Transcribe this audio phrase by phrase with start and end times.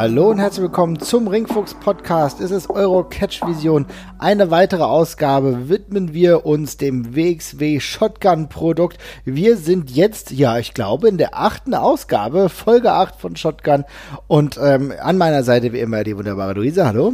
[0.00, 2.40] Hallo und herzlich willkommen zum Ringfuchs Podcast.
[2.40, 3.84] Es ist Euro Catch Vision.
[4.18, 8.96] Eine weitere Ausgabe widmen wir uns dem WXW Shotgun Produkt.
[9.26, 13.84] Wir sind jetzt, ja, ich glaube, in der achten Ausgabe, Folge 8 von Shotgun.
[14.26, 16.86] Und ähm, an meiner Seite wie immer die wunderbare Luisa.
[16.86, 17.12] Hallo.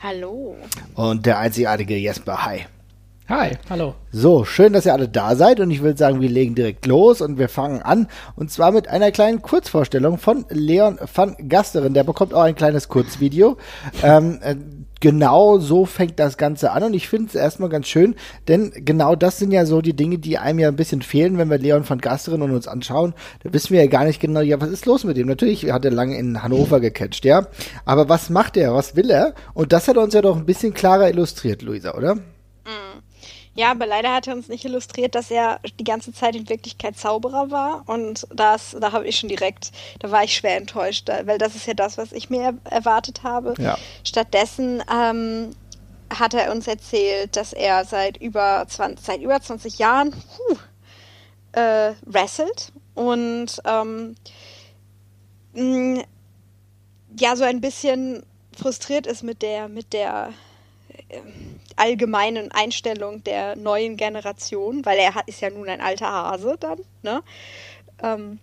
[0.00, 0.56] Hallo.
[0.96, 2.44] Und der einzigartige Jesper.
[2.44, 2.66] Hi.
[3.30, 3.94] Hi, hallo.
[4.10, 7.20] So, schön, dass ihr alle da seid und ich würde sagen, wir legen direkt los
[7.20, 11.92] und wir fangen an und zwar mit einer kleinen Kurzvorstellung von Leon van Gasteren.
[11.92, 13.58] Der bekommt auch ein kleines Kurzvideo.
[14.02, 14.56] Ähm, äh,
[15.00, 18.14] genau so fängt das Ganze an und ich finde es erstmal ganz schön,
[18.48, 21.50] denn genau das sind ja so die Dinge, die einem ja ein bisschen fehlen, wenn
[21.50, 23.12] wir Leon van Gasteren und uns anschauen.
[23.42, 25.26] Da wissen wir ja gar nicht genau, ja, was ist los mit ihm?
[25.26, 27.46] Natürlich hat er lange in Hannover gecatcht, ja.
[27.84, 28.72] Aber was macht er?
[28.72, 29.34] Was will er?
[29.52, 32.16] Und das hat er uns ja doch ein bisschen klarer illustriert, Luisa, oder?
[33.58, 36.96] Ja, aber leider hat er uns nicht illustriert, dass er die ganze Zeit in Wirklichkeit
[36.96, 37.82] Zauberer war.
[37.86, 41.66] Und das, da habe ich schon direkt, da war ich schwer enttäuscht, weil das ist
[41.66, 43.54] ja das, was ich mir erwartet habe.
[43.58, 43.76] Ja.
[44.04, 45.50] Stattdessen ähm,
[46.08, 50.56] hat er uns erzählt, dass er seit über 20, seit über 20 Jahren huh,
[51.60, 54.14] äh, wrestelt und ähm,
[55.54, 56.04] mh,
[57.18, 58.22] ja so ein bisschen
[58.56, 60.32] frustriert ist mit der mit der
[61.08, 61.20] äh,
[61.78, 67.22] allgemeinen Einstellung der neuen Generation, weil er ist ja nun ein alter Hase dann, ne?
[68.02, 68.38] Ähm,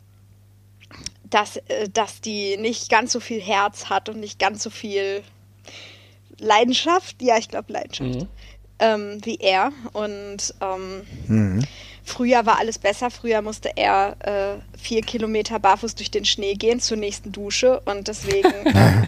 [1.29, 5.23] dass, äh, dass die nicht ganz so viel Herz hat und nicht ganz so viel
[6.39, 8.27] Leidenschaft, ja, ich glaube Leidenschaft, mhm.
[8.79, 9.71] ähm, wie er.
[9.93, 11.65] Und ähm, mhm.
[12.03, 13.09] früher war alles besser.
[13.09, 18.07] Früher musste er äh, vier Kilometer barfuß durch den Schnee gehen zur nächsten Dusche und
[18.07, 18.53] deswegen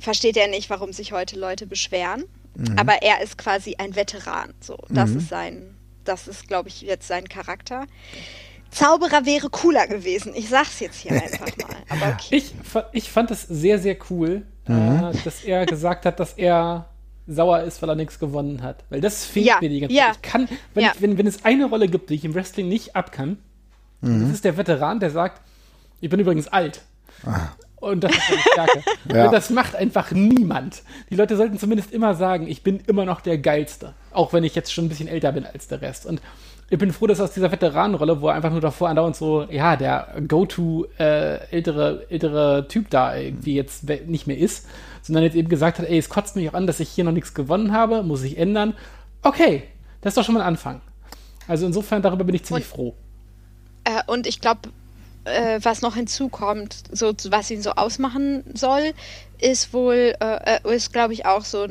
[0.00, 2.24] versteht er nicht, warum sich heute Leute beschweren.
[2.56, 2.78] Mhm.
[2.78, 4.54] Aber er ist quasi ein Veteran.
[4.60, 5.18] So, das mhm.
[5.18, 7.86] ist sein, das ist, glaube ich, jetzt sein Charakter.
[8.70, 10.32] Zauberer wäre cooler gewesen.
[10.34, 11.76] Ich sag's jetzt hier einfach mal.
[11.88, 12.36] Aber okay.
[12.36, 12.54] ich,
[12.92, 15.10] ich fand es sehr, sehr cool, mhm.
[15.12, 16.86] äh, dass er gesagt hat, dass er
[17.26, 18.84] sauer ist, weil er nichts gewonnen hat.
[18.88, 20.04] Weil das fehlt ja, mir die ganze Zeit.
[20.04, 20.12] Ja.
[20.12, 20.92] Ich kann, wenn, ja.
[20.94, 23.38] ich, wenn, wenn es eine Rolle gibt, die ich im Wrestling nicht ab kann,
[24.00, 24.22] mhm.
[24.22, 25.42] das ist der Veteran, der sagt,
[26.00, 26.82] ich bin übrigens alt.
[27.24, 27.48] Ah.
[27.86, 28.82] Und das ist eine Stärke.
[29.14, 29.30] ja.
[29.30, 30.82] Das macht einfach niemand.
[31.10, 33.94] Die Leute sollten zumindest immer sagen, ich bin immer noch der Geilste.
[34.12, 36.04] Auch wenn ich jetzt schon ein bisschen älter bin als der Rest.
[36.04, 36.20] Und
[36.68, 39.76] ich bin froh, dass aus dieser Veteranenrolle, wo er einfach nur davor andauernd so, ja,
[39.76, 44.66] der go-to äh, ältere, ältere Typ da irgendwie jetzt nicht mehr ist,
[45.02, 47.12] sondern jetzt eben gesagt hat, ey, es kotzt mich auch an, dass ich hier noch
[47.12, 48.74] nichts gewonnen habe, muss ich ändern.
[49.22, 49.62] Okay,
[50.00, 50.80] das ist doch schon mal ein Anfang.
[51.46, 52.94] Also insofern, darüber bin ich ziemlich und, froh.
[53.84, 54.70] Äh, und ich glaube,
[55.26, 58.92] äh, was noch hinzukommt, so was ihn so ausmachen soll,
[59.38, 61.66] ist wohl, äh, äh ist glaube ich auch so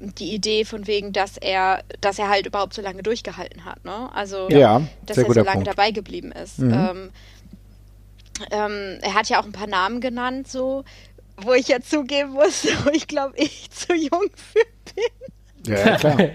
[0.00, 4.10] die Idee von wegen, dass er, dass er halt überhaupt so lange durchgehalten hat, ne?
[4.14, 5.66] Also, ja, dass er so lange Punkt.
[5.66, 6.58] dabei geblieben ist.
[6.58, 6.72] Mhm.
[6.72, 7.10] Ähm,
[8.50, 10.84] ähm, er hat ja auch ein paar Namen genannt, so,
[11.36, 14.64] wo ich ja zugeben muss, wo ich glaube, ich zu jung für
[14.94, 15.34] bin.
[15.66, 16.16] Ja, klar.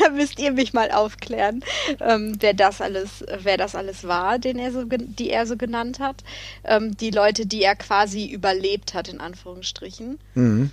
[0.00, 1.64] Da müsst ihr mich mal aufklären,
[2.00, 5.98] ähm, wer das alles, wer das alles war, den er so, die er so genannt
[5.98, 6.22] hat.
[6.64, 10.18] Ähm, die Leute, die er quasi überlebt hat, in Anführungsstrichen.
[10.34, 10.70] Mhm.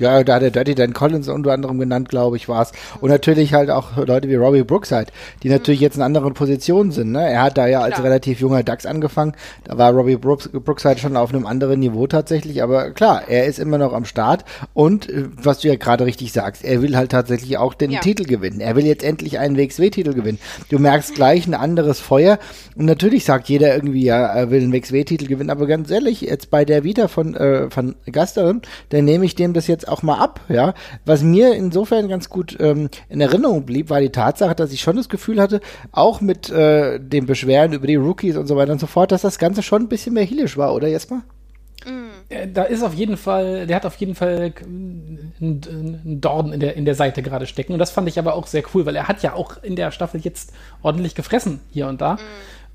[0.00, 2.72] Ja, da hat er Dirty Dan Collins unter anderem genannt, glaube ich, war es.
[3.00, 5.06] Und natürlich halt auch Leute wie Robbie Brookside,
[5.44, 7.12] die natürlich jetzt in anderen Positionen sind.
[7.12, 7.30] Ne?
[7.30, 8.06] Er hat da ja als klar.
[8.06, 9.34] relativ junger DAX angefangen.
[9.62, 12.60] Da war Robbie Brooks, Brookside schon auf einem anderen Niveau tatsächlich.
[12.60, 14.44] Aber klar, er ist immer noch am Start.
[14.72, 18.00] Und äh, was du ja gerade richtig sagst, er will halt tatsächlich auch den ja.
[18.00, 18.60] Titel gewinnen.
[18.60, 20.40] Er will jetzt endlich einen WXW-Titel gewinnen.
[20.70, 22.40] Du merkst gleich ein anderes Feuer.
[22.74, 25.50] Und natürlich sagt jeder irgendwie, ja, er will einen WXW-Titel gewinnen.
[25.50, 29.52] Aber ganz ehrlich, jetzt bei der Vita von, äh, von Gasterin, dann nehme ich dem
[29.52, 30.74] das jetzt jetzt auch mal ab, ja.
[31.04, 34.96] Was mir insofern ganz gut ähm, in Erinnerung blieb, war die Tatsache, dass ich schon
[34.96, 35.60] das Gefühl hatte,
[35.92, 39.22] auch mit äh, den Beschwerden über die Rookies und so weiter und so fort, dass
[39.22, 41.22] das Ganze schon ein bisschen mehr healisch war, oder Jesper?
[42.54, 46.86] Da ist auf jeden Fall, der hat auf jeden Fall einen Dorn in der, in
[46.86, 47.74] der Seite gerade stecken.
[47.74, 49.90] Und das fand ich aber auch sehr cool, weil er hat ja auch in der
[49.90, 52.14] Staffel jetzt ordentlich gefressen hier und da.
[52.14, 52.18] Mm.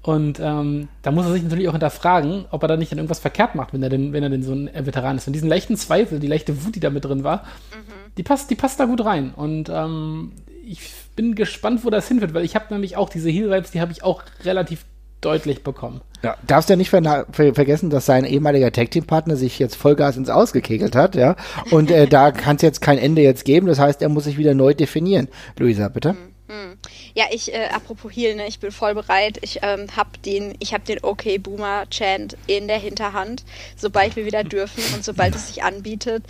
[0.02, 3.20] Und ähm, da muss er sich natürlich auch hinterfragen, ob er da nicht dann irgendwas
[3.20, 5.28] verkehrt macht, wenn er denn, wenn er denn so ein Veteran ist.
[5.28, 7.44] Und diesen leichten Zweifel, die leichte Wut, die da mit drin war,
[7.74, 8.14] mhm.
[8.18, 9.34] die passt, die passt da gut rein.
[9.36, 10.32] Und ähm,
[10.66, 13.92] ich bin gespannt, wo das hinführt, weil ich habe nämlich auch diese Heal-Vibes, die habe
[13.92, 14.86] ich auch relativ
[15.20, 16.00] deutlich bekommen.
[16.24, 20.30] Ja, darfst ja nicht ver ver vergessen, dass sein ehemaliger Tag-Team-Partner sich jetzt Vollgas ins
[20.30, 21.36] Ausgekegelt hat, ja.
[21.72, 23.68] Und äh, da kann es jetzt kein Ende jetzt geben.
[23.68, 25.28] Das heißt, er muss sich wieder neu definieren.
[25.58, 26.14] Luisa, bitte.
[26.14, 26.29] Mhm.
[26.50, 26.78] Hm.
[27.14, 29.38] Ja, ich, äh, apropos Heal, ne, ich bin voll bereit.
[29.42, 33.44] Ich ähm, habe den, ich habe den Okay Boomer Chant in der Hinterhand.
[33.78, 36.24] Sobald wir wieder dürfen und sobald es sich anbietet,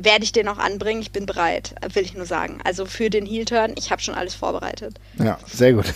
[0.00, 1.02] werde ich den auch anbringen.
[1.02, 2.60] Ich bin bereit, will ich nur sagen.
[2.64, 4.94] Also für den Heal Turn, ich habe schon alles vorbereitet.
[5.18, 5.92] Ja, sehr gut.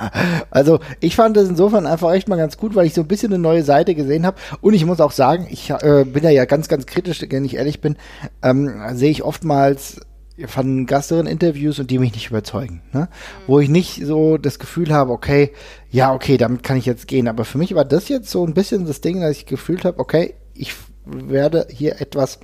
[0.50, 3.32] also ich fand das insofern einfach echt mal ganz gut, weil ich so ein bisschen
[3.32, 4.36] eine neue Seite gesehen habe.
[4.60, 7.56] Und ich muss auch sagen, ich äh, bin ja, ja ganz, ganz kritisch, wenn ich
[7.56, 7.96] ehrlich bin,
[8.44, 10.00] ähm, sehe ich oftmals
[10.46, 13.00] von Gasterinnen Interviews und die mich nicht überzeugen, ne?
[13.00, 13.06] Mhm.
[13.46, 15.52] Wo ich nicht so das Gefühl habe, okay,
[15.90, 17.28] ja, okay, damit kann ich jetzt gehen.
[17.28, 19.98] Aber für mich war das jetzt so ein bisschen das Ding, dass ich gefühlt habe,
[19.98, 20.74] okay, ich
[21.06, 22.40] werde hier etwas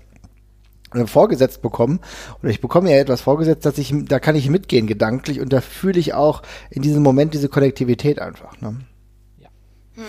[0.94, 2.00] äh, vorgesetzt bekommen
[2.40, 5.60] oder ich bekomme ja etwas vorgesetzt, dass ich da kann ich mitgehen gedanklich und da
[5.60, 8.60] fühle ich auch in diesem Moment diese Konnektivität einfach.
[8.60, 8.76] Ne?
[9.38, 9.48] Ja.
[9.96, 10.04] Hm.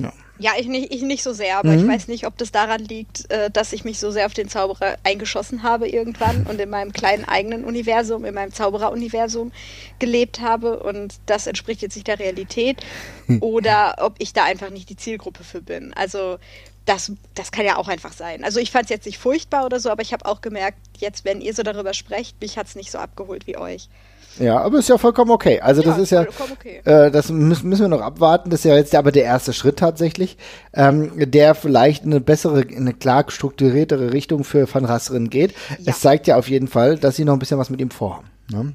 [0.00, 0.12] Ja,
[0.58, 1.80] ich nicht, ich nicht so sehr, aber mhm.
[1.80, 4.48] ich weiß nicht, ob das daran liegt, äh, dass ich mich so sehr auf den
[4.48, 9.52] Zauberer eingeschossen habe irgendwann und in meinem kleinen eigenen Universum, in meinem Zaubereruniversum
[9.98, 12.78] gelebt habe und das entspricht jetzt nicht der Realität
[13.40, 15.92] oder ob ich da einfach nicht die Zielgruppe für bin.
[15.94, 16.38] Also
[16.86, 18.42] das, das kann ja auch einfach sein.
[18.42, 21.24] Also ich fand es jetzt nicht furchtbar oder so, aber ich habe auch gemerkt, jetzt,
[21.24, 23.88] wenn ihr so darüber sprecht, mich hat es nicht so abgeholt wie euch.
[24.38, 25.60] Ja, aber ist ja vollkommen okay.
[25.60, 26.80] Also ja, das ist ja, okay.
[26.84, 28.50] äh, das müssen, müssen wir noch abwarten.
[28.50, 30.36] Das ist ja jetzt aber der erste Schritt tatsächlich,
[30.72, 35.52] ähm, der vielleicht eine bessere, eine klar strukturiertere Richtung für Van Rasseren geht.
[35.70, 35.76] Ja.
[35.86, 38.30] Es zeigt ja auf jeden Fall, dass sie noch ein bisschen was mit ihm vorhaben.
[38.50, 38.74] Ne?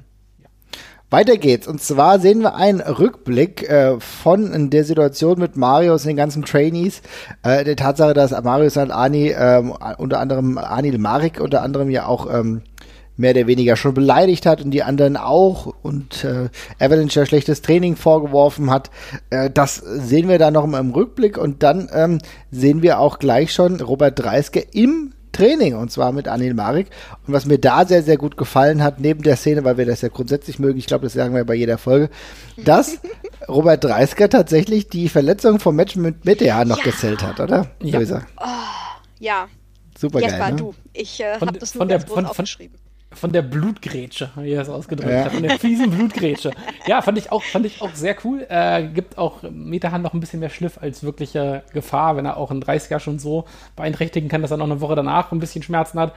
[1.08, 1.68] Weiter geht's.
[1.68, 6.44] Und zwar sehen wir einen Rückblick äh, von der Situation mit Marius und den ganzen
[6.44, 7.00] Trainees.
[7.44, 12.06] Äh, der Tatsache, dass Marius und Ani, ähm, unter anderem Anil Marik, unter anderem ja
[12.06, 12.62] auch ähm,
[13.16, 16.48] mehr oder weniger schon beleidigt hat und die anderen auch und äh,
[16.78, 18.90] Avalanche ja schlechtes Training vorgeworfen hat.
[19.30, 22.18] Äh, das sehen wir da noch im Rückblick und dann ähm,
[22.50, 26.88] sehen wir auch gleich schon Robert Dreiske im Training und zwar mit Anil Marik.
[27.26, 30.00] Und was mir da sehr, sehr gut gefallen hat, neben der Szene, weil wir das
[30.00, 32.10] ja grundsätzlich mögen, ich glaube, das sagen wir bei jeder Folge,
[32.56, 32.98] dass
[33.48, 36.84] Robert Dreisker tatsächlich die Verletzung vom Match mit Meteor noch ja.
[36.84, 37.70] gezählt hat, oder?
[37.82, 38.00] Ja.
[38.00, 38.46] Oh,
[39.18, 39.48] ja.
[39.98, 40.38] Super Jetzt geil.
[40.38, 40.56] Jetzt war ne?
[40.56, 40.74] du.
[40.92, 42.78] Ich äh, habe das nur von der, von, aufgeschrieben
[43.12, 45.24] von der Blutgrätsche, wie er es ausgedrückt ja.
[45.24, 46.50] hat, von der fiesen Blutgrätsche.
[46.86, 48.46] Ja, fand ich auch, fand ich auch sehr cool.
[48.48, 52.50] Äh, gibt auch Metahand noch ein bisschen mehr Schliff als wirkliche Gefahr, wenn er auch
[52.50, 53.44] in 30er schon so
[53.76, 56.14] beeinträchtigen kann, dass er noch eine Woche danach ein bisschen Schmerzen hat.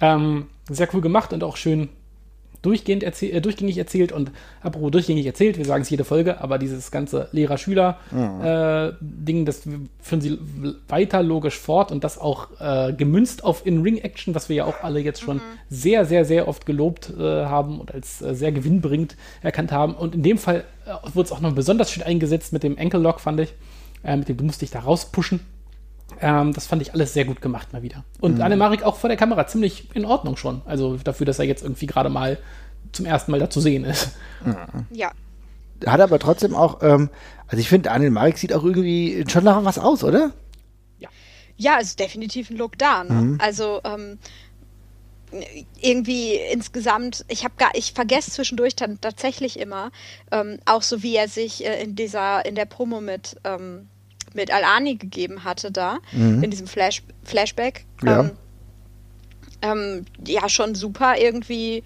[0.00, 1.88] Ähm, sehr cool gemacht und auch schön
[2.64, 4.30] durchgehend erzähl äh, durchgängig erzählt und
[4.62, 9.42] apropos durchgängig erzählt, wir sagen es jede Folge, aber dieses ganze Lehrer-Schüler-Ding, mhm.
[9.42, 9.62] äh, das
[10.00, 10.38] führen sie
[10.88, 15.00] weiter logisch fort und das auch äh, gemünzt auf In-Ring-Action, was wir ja auch alle
[15.00, 15.42] jetzt schon mhm.
[15.68, 19.94] sehr, sehr, sehr oft gelobt äh, haben und als äh, sehr gewinnbringend erkannt haben.
[19.94, 23.20] Und in dem Fall äh, wurde es auch noch besonders schön eingesetzt mit dem Ankle-Lock,
[23.20, 23.52] fand ich.
[24.02, 25.40] mit dem du musst dich da rauspushen.
[26.20, 28.04] Ähm, das fand ich alles sehr gut gemacht mal wieder.
[28.20, 28.42] Und mhm.
[28.42, 30.62] Annemarik auch vor der Kamera ziemlich in Ordnung schon.
[30.64, 32.38] Also dafür, dass er jetzt irgendwie gerade mal
[32.92, 34.10] zum ersten Mal da zu sehen ist.
[34.44, 34.86] Mhm.
[34.90, 35.10] Ja.
[35.86, 37.10] Hat aber trotzdem auch, ähm,
[37.48, 40.30] also ich finde, Annemarik sieht auch irgendwie schon nach was aus, oder?
[40.98, 41.08] Ja.
[41.56, 43.04] Ja, ist definitiv ein Look da.
[43.04, 43.12] Ne?
[43.12, 43.38] Mhm.
[43.40, 44.18] Also, ähm,
[45.80, 49.90] irgendwie insgesamt, ich habe gar, ich vergesse zwischendurch dann tatsächlich immer,
[50.30, 53.88] ähm, auch so wie er sich äh, in dieser, in der Promo mit ähm,
[54.34, 56.42] mit Alani gegeben hatte da, mhm.
[56.42, 57.84] in diesem Flash Flashback.
[58.04, 58.20] Ja.
[58.20, 58.30] Ähm,
[59.62, 61.82] ähm, ja, schon super irgendwie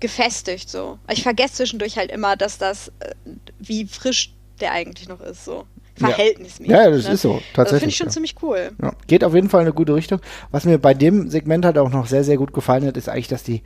[0.00, 0.98] gefestigt so.
[1.10, 3.14] Ich vergesse zwischendurch halt immer, dass das, äh,
[3.58, 5.66] wie frisch der eigentlich noch ist, so.
[5.96, 6.72] Verhältnismäßig.
[6.72, 7.12] Ja, ja das ne?
[7.12, 7.80] ist so, also tatsächlich.
[7.80, 8.12] Finde ich schon ja.
[8.12, 8.70] ziemlich cool.
[8.80, 8.92] Ja.
[9.06, 10.20] Geht auf jeden Fall in eine gute Richtung.
[10.50, 13.28] Was mir bei dem Segment halt auch noch sehr, sehr gut gefallen hat, ist eigentlich,
[13.28, 13.62] dass die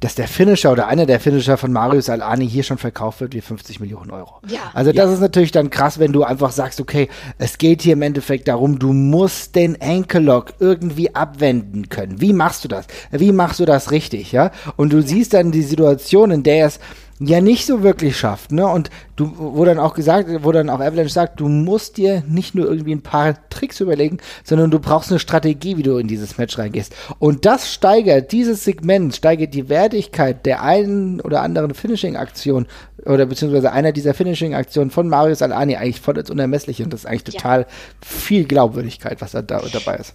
[0.00, 3.40] dass der Finisher oder einer der Finisher von Marius Alani hier schon verkauft wird wie
[3.40, 4.40] 50 Millionen Euro.
[4.46, 4.60] Ja.
[4.74, 5.14] Also das ja.
[5.14, 7.08] ist natürlich dann krass, wenn du einfach sagst, okay,
[7.38, 12.20] es geht hier im Endeffekt darum, du musst den Ankle-Lock irgendwie abwenden können.
[12.20, 12.86] Wie machst du das?
[13.12, 14.50] Wie machst du das richtig, ja?
[14.76, 16.80] Und du siehst dann die Situation, in der es
[17.20, 18.66] ja nicht so wirklich schafft, ne?
[18.66, 22.54] Und du, wo dann auch gesagt, wo dann auch Avalanche sagt, du musst dir nicht
[22.54, 26.38] nur irgendwie ein paar Tricks überlegen, sondern du brauchst eine Strategie, wie du in dieses
[26.38, 26.94] Match reingehst.
[27.18, 32.66] Und das steigert, dieses Segment steigert die Wertigkeit der einen oder anderen Finishing-Aktion
[33.04, 37.06] oder beziehungsweise einer dieser Finishing-Aktionen von Marius Alani eigentlich voll ins Unermessliche und das ist
[37.06, 37.66] eigentlich total ja.
[38.00, 40.14] viel Glaubwürdigkeit, was da, da dabei ist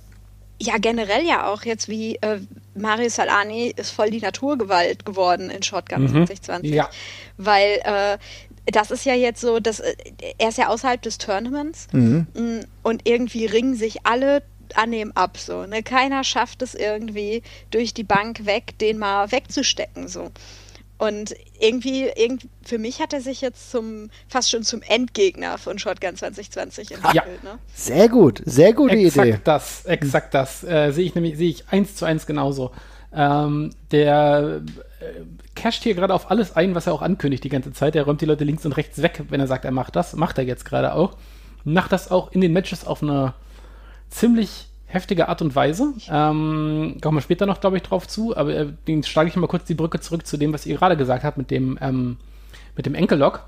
[0.62, 2.40] ja generell ja auch jetzt wie äh,
[2.76, 6.28] Mario Salani ist voll die Naturgewalt geworden in Shotgun mhm.
[6.28, 6.72] 2020.
[6.72, 6.90] Ja.
[7.38, 8.18] Weil äh,
[8.72, 9.96] das ist ja jetzt so, dass äh,
[10.38, 12.28] er ist ja außerhalb des Tournaments mhm.
[12.34, 14.44] Mm, und irgendwie ringen sich alle
[14.76, 15.66] an dem ab so.
[15.66, 15.82] Ne?
[15.84, 20.32] Keiner schafft es irgendwie durch die Bank weg, den mal wegzustecken so.
[21.00, 25.80] Und irgendwie, irgendwie, für mich hat er sich jetzt zum fast schon zum Endgegner von
[25.80, 27.16] Shotgun 2020 entwickelt.
[27.16, 27.52] Ja.
[27.52, 27.58] Ne?
[27.74, 29.40] Sehr gut, sehr gute exakt Idee.
[29.46, 30.62] Das, exakt das.
[30.66, 32.72] Äh, sehe ich nämlich, sehe ich eins zu eins genauso.
[33.14, 34.62] Ähm, der
[35.00, 35.22] äh,
[35.56, 37.96] casht hier gerade auf alles ein, was er auch ankündigt die ganze Zeit.
[37.96, 40.14] Er räumt die Leute links und rechts weg, wenn er sagt, er macht das.
[40.18, 41.16] Macht er jetzt gerade auch.
[41.64, 43.34] Macht das auch in den Matches auf eine
[44.10, 45.94] ziemlich heftige Art und Weise.
[46.12, 49.48] Ähm, kommen wir später noch, glaube ich, drauf zu, aber äh, den schlage ich mal
[49.48, 52.18] kurz die Brücke zurück zu dem, was ihr gerade gesagt habt mit dem, ähm,
[52.76, 53.46] mit dem Enkellock.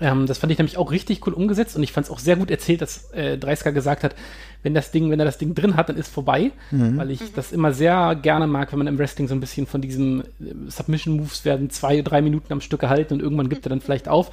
[0.00, 2.34] Ähm, das fand ich nämlich auch richtig cool umgesetzt und ich fand es auch sehr
[2.34, 4.16] gut erzählt, dass äh, Dreisker gesagt hat,
[4.64, 6.96] wenn das Ding, wenn er das Ding drin hat, dann ist vorbei, mhm.
[6.98, 7.34] weil ich mhm.
[7.36, 10.24] das immer sehr gerne mag, wenn man im Wrestling so ein bisschen von diesen äh,
[10.66, 14.08] Submission Moves werden zwei, drei Minuten am Stück gehalten und irgendwann gibt er dann vielleicht
[14.08, 14.32] auf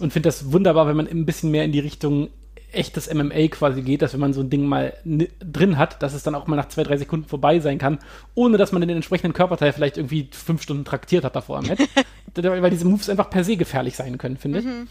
[0.00, 2.30] und finde das wunderbar, wenn man ein bisschen mehr in die Richtung
[2.72, 6.22] echtes MMA quasi geht, dass wenn man so ein Ding mal drin hat, dass es
[6.22, 7.98] dann auch mal nach zwei, drei Sekunden vorbei sein kann,
[8.34, 11.82] ohne dass man den entsprechenden Körperteil vielleicht irgendwie fünf Stunden traktiert hat davor am Match.
[12.34, 14.64] weil diese Moves einfach per se gefährlich sein können, finde ich.
[14.64, 14.88] Mhm.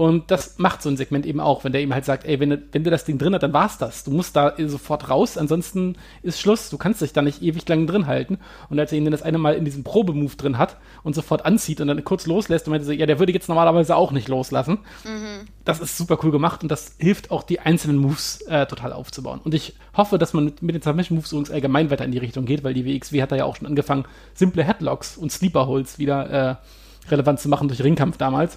[0.00, 2.48] Und das macht so ein Segment eben auch, wenn der eben halt sagt, ey, wenn
[2.48, 4.02] du, wenn du das Ding drin hast, dann war's das.
[4.02, 6.70] Du musst da sofort raus, ansonsten ist Schluss.
[6.70, 8.38] Du kannst dich da nicht ewig lang drin halten.
[8.70, 11.44] Und als er ihn dann das eine Mal in diesem Probemove drin hat und sofort
[11.44, 14.28] anzieht und dann kurz loslässt und meinte so, ja, der würde jetzt normalerweise auch nicht
[14.28, 14.78] loslassen.
[15.04, 15.46] Mhm.
[15.66, 19.42] Das ist super cool gemacht und das hilft auch, die einzelnen Moves äh, total aufzubauen.
[19.44, 22.16] Und ich hoffe, dass man mit, mit den Submission Moves übrigens allgemein weiter in die
[22.16, 25.66] Richtung geht, weil die WXW hat da ja auch schon angefangen, simple Headlocks und Sleeper
[25.66, 28.56] Holds wieder äh, relevant zu machen durch Ringkampf damals.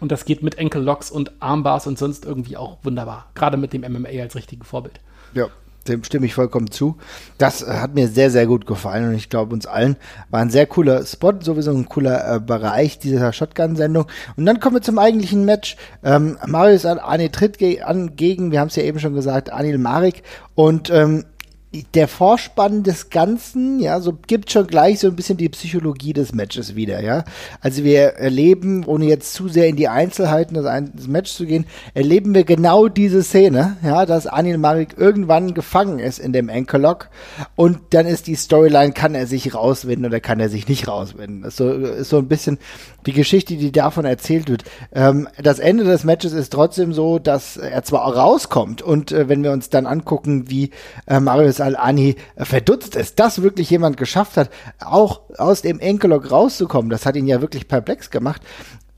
[0.00, 3.26] Und das geht mit Enkellocks und Armbars und sonst irgendwie auch wunderbar.
[3.34, 5.00] Gerade mit dem MMA als richtigen Vorbild.
[5.34, 5.48] Ja,
[5.88, 6.96] dem stimme ich vollkommen zu.
[7.38, 9.96] Das äh, hat mir sehr, sehr gut gefallen und ich glaube uns allen
[10.30, 14.06] war ein sehr cooler Spot, sowieso ein cooler äh, Bereich dieser Shotgun-Sendung.
[14.36, 15.76] Und dann kommen wir zum eigentlichen Match.
[16.04, 19.78] Ähm, Marius Arne tritt ge an gegen, wir haben es ja eben schon gesagt, Anil
[19.78, 20.22] Marik
[20.54, 21.24] und ähm,
[21.94, 26.34] der Vorspann des Ganzen, ja, so gibt schon gleich so ein bisschen die Psychologie des
[26.34, 27.24] Matches wieder, ja.
[27.60, 31.66] Also wir erleben, ohne jetzt zu sehr in die Einzelheiten des, des Matches zu gehen,
[31.94, 37.08] erleben wir genau diese Szene, ja, dass Anil Marik irgendwann gefangen ist in dem Anchor-Lock
[37.54, 41.42] und dann ist die Storyline, kann er sich rauswinden oder kann er sich nicht rauswinden.
[41.42, 42.58] Das ist so, ist so ein bisschen
[43.06, 44.64] die Geschichte, die davon erzählt wird.
[44.92, 49.44] Ähm, das Ende des Matches ist trotzdem so, dass er zwar rauskommt und äh, wenn
[49.44, 50.70] wir uns dann angucken, wie
[51.06, 54.50] äh, Marius Al-Ani verdutzt ist, dass wirklich jemand geschafft hat,
[54.84, 56.90] auch aus dem Enkellock rauszukommen.
[56.90, 58.42] Das hat ihn ja wirklich perplex gemacht.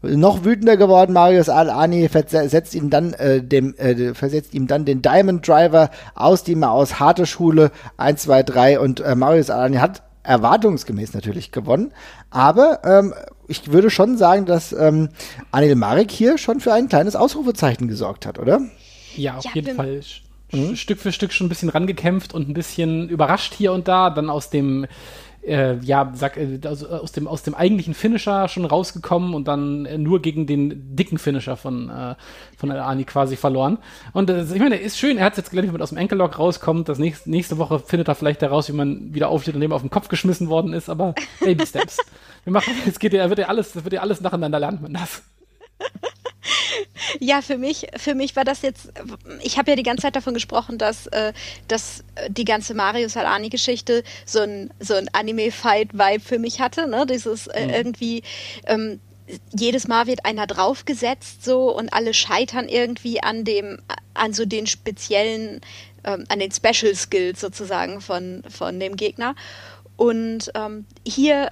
[0.02, 5.00] Noch wütender geworden, Marius Al-Ani versetzt ihm dann äh, dem äh, versetzt ihm dann den
[5.00, 10.02] Diamond Driver aus die aus harte Schule 1 2 3 und äh, Marius Al-Ani hat
[10.24, 11.92] erwartungsgemäß natürlich gewonnen,
[12.30, 13.14] aber ähm,
[13.46, 15.10] ich würde schon sagen, dass ähm,
[15.52, 18.60] Anil Marek hier schon für ein kleines Ausrufezeichen gesorgt hat, oder?
[19.16, 20.00] Ja, auf ja, jeden Fall
[20.52, 20.76] mhm.
[20.76, 24.30] Stück für Stück schon ein bisschen rangekämpft und ein bisschen überrascht hier und da, dann
[24.30, 24.86] aus dem
[25.44, 29.86] äh, ja, sag, äh, also aus, dem, aus dem eigentlichen Finisher schon rausgekommen und dann
[29.86, 32.14] äh, nur gegen den dicken Finisher von, äh,
[32.56, 33.78] von Ani quasi verloren.
[34.12, 36.88] Und äh, ich meine, ist schön, er hat jetzt gleich mit aus dem Enkellock rauskommt.
[36.88, 39.82] Das nächste, nächste Woche findet er vielleicht heraus, wie man wieder aufsteht und eben auf
[39.82, 41.98] den Kopf geschmissen worden ist, aber Baby Steps.
[42.44, 45.22] Wir machen, es geht ja, wird ja alles, wird ja alles nacheinander lernt man das.
[47.20, 48.92] Ja, für mich, für mich war das jetzt,
[49.42, 51.32] ich habe ja die ganze Zeit davon gesprochen, dass, äh,
[51.68, 56.88] dass die ganze Mario Salani-Geschichte so ein, so ein Anime-Fight-Vibe für mich hatte.
[56.88, 57.06] Ne?
[57.06, 57.70] Dieses äh, mhm.
[57.70, 58.22] irgendwie,
[58.66, 59.00] ähm,
[59.54, 63.78] jedes Mal wird einer draufgesetzt so und alle scheitern irgendwie an dem,
[64.14, 65.60] an so den speziellen,
[66.04, 69.34] ähm, an den Special Skills sozusagen von, von dem Gegner.
[69.96, 71.50] Und ähm, hier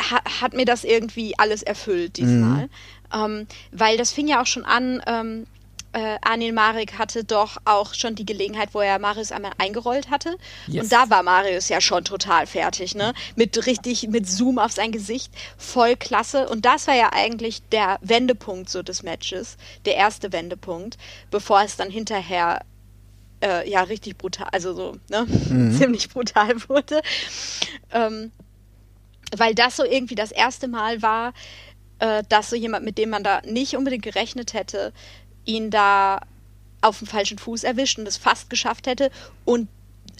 [0.00, 2.66] ha hat mir das irgendwie alles erfüllt diesmal.
[2.66, 2.70] Mhm.
[3.14, 5.46] Ähm, weil das fing ja auch schon an, ähm,
[5.92, 10.36] äh, Anil Marek hatte doch auch schon die Gelegenheit, wo er Marius einmal eingerollt hatte.
[10.66, 10.84] Yes.
[10.84, 13.14] Und da war Marius ja schon total fertig, ne?
[13.36, 15.32] Mit richtig, mit Zoom auf sein Gesicht.
[15.56, 16.48] Voll klasse.
[16.48, 19.56] Und das war ja eigentlich der Wendepunkt so des Matches.
[19.86, 20.98] Der erste Wendepunkt,
[21.30, 22.60] bevor es dann hinterher
[23.42, 25.26] äh, ja richtig brutal, also so, ne?
[25.26, 25.72] Mhm.
[25.78, 27.00] Ziemlich brutal wurde.
[27.92, 28.30] Ähm,
[29.36, 31.32] weil das so irgendwie das erste Mal war,
[31.98, 34.92] äh, dass so jemand, mit dem man da nicht unbedingt gerechnet hätte,
[35.44, 36.20] ihn da
[36.80, 39.10] auf dem falschen Fuß erwischt und es fast geschafft hätte.
[39.44, 39.68] Und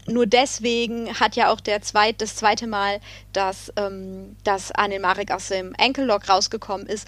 [0.07, 3.01] nur deswegen hat ja auch der zweit, das zweite Mal,
[3.33, 7.07] dass, ähm, dass Anil Marek aus dem Ankle-Lock rausgekommen ist,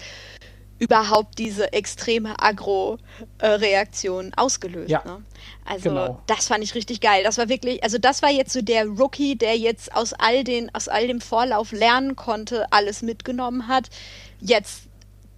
[0.81, 4.89] überhaupt diese extreme Agro-Reaktion ausgelöst.
[4.89, 5.21] Ja, ne?
[5.63, 6.23] Also genau.
[6.25, 7.23] das fand ich richtig geil.
[7.23, 10.73] Das war wirklich, also das war jetzt so der Rookie, der jetzt aus all den,
[10.73, 13.91] aus all dem Vorlauf lernen konnte, alles mitgenommen hat,
[14.41, 14.83] jetzt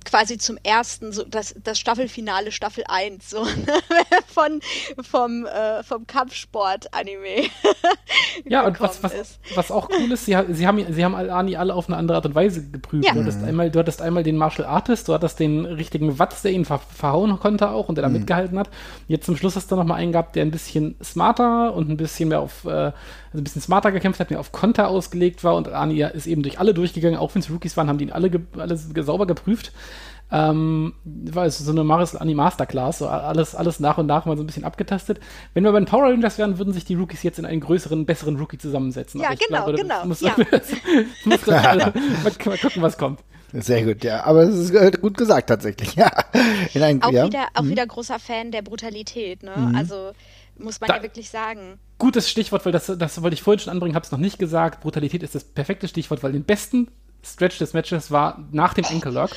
[0.05, 3.45] quasi zum ersten, so das, das Staffelfinale Staffel 1, so
[4.27, 4.61] von,
[5.01, 7.49] vom, äh, vom Kampfsport-Anime.
[8.45, 11.73] ja, und was, was, was auch cool ist, sie, sie haben, sie haben Ani alle
[11.73, 13.05] auf eine andere Art und Weise geprüft.
[13.05, 13.13] Ja.
[13.13, 16.51] Du, hattest einmal, du hattest einmal den Martial Artist, du hattest den richtigen Watz, der
[16.51, 18.15] ihn ver verhauen konnte auch und der da mhm.
[18.15, 18.69] mitgehalten hat.
[19.07, 21.97] Jetzt zum Schluss hast du noch mal einen gehabt, der ein bisschen smarter und ein
[21.97, 22.93] bisschen mehr auf, äh, also
[23.35, 26.59] ein bisschen smarter gekämpft hat, mehr auf Konter ausgelegt war und Ani ist eben durch
[26.59, 29.71] alle durchgegangen, auch wenn es Rookies waren, haben die ihn alle, ge alle sauber geprüft.
[30.35, 34.41] Ähm, war so eine Maris Annie Masterclass, so alles, alles nach und nach mal so
[34.41, 35.19] ein bisschen abgetastet.
[35.53, 38.07] Wenn wir bei den Power Rangers wären, würden sich die Rookies jetzt in einen größeren,
[38.07, 39.21] besseren Rookie zusammensetzen.
[39.21, 40.05] Ja, genau, glaube, genau.
[40.05, 40.35] Muss, ja.
[41.25, 43.19] muss, mal, mal gucken, was kommt.
[43.53, 44.23] Sehr gut, ja.
[44.23, 46.11] Aber es ist äh, gut gesagt tatsächlich, ja.
[46.73, 47.27] Ein, auch, ja.
[47.27, 47.69] Wieder, auch mhm.
[47.69, 49.53] wieder großer Fan der Brutalität, ne?
[49.55, 49.75] Mhm.
[49.75, 50.13] Also
[50.57, 51.77] muss man da, ja wirklich sagen.
[51.99, 54.81] Gutes Stichwort, weil das, das wollte ich vorhin schon anbringen, habe es noch nicht gesagt.
[54.81, 56.87] Brutalität ist das perfekte Stichwort, weil den besten
[57.23, 59.29] Stretch des Matches war nach dem Enkellock,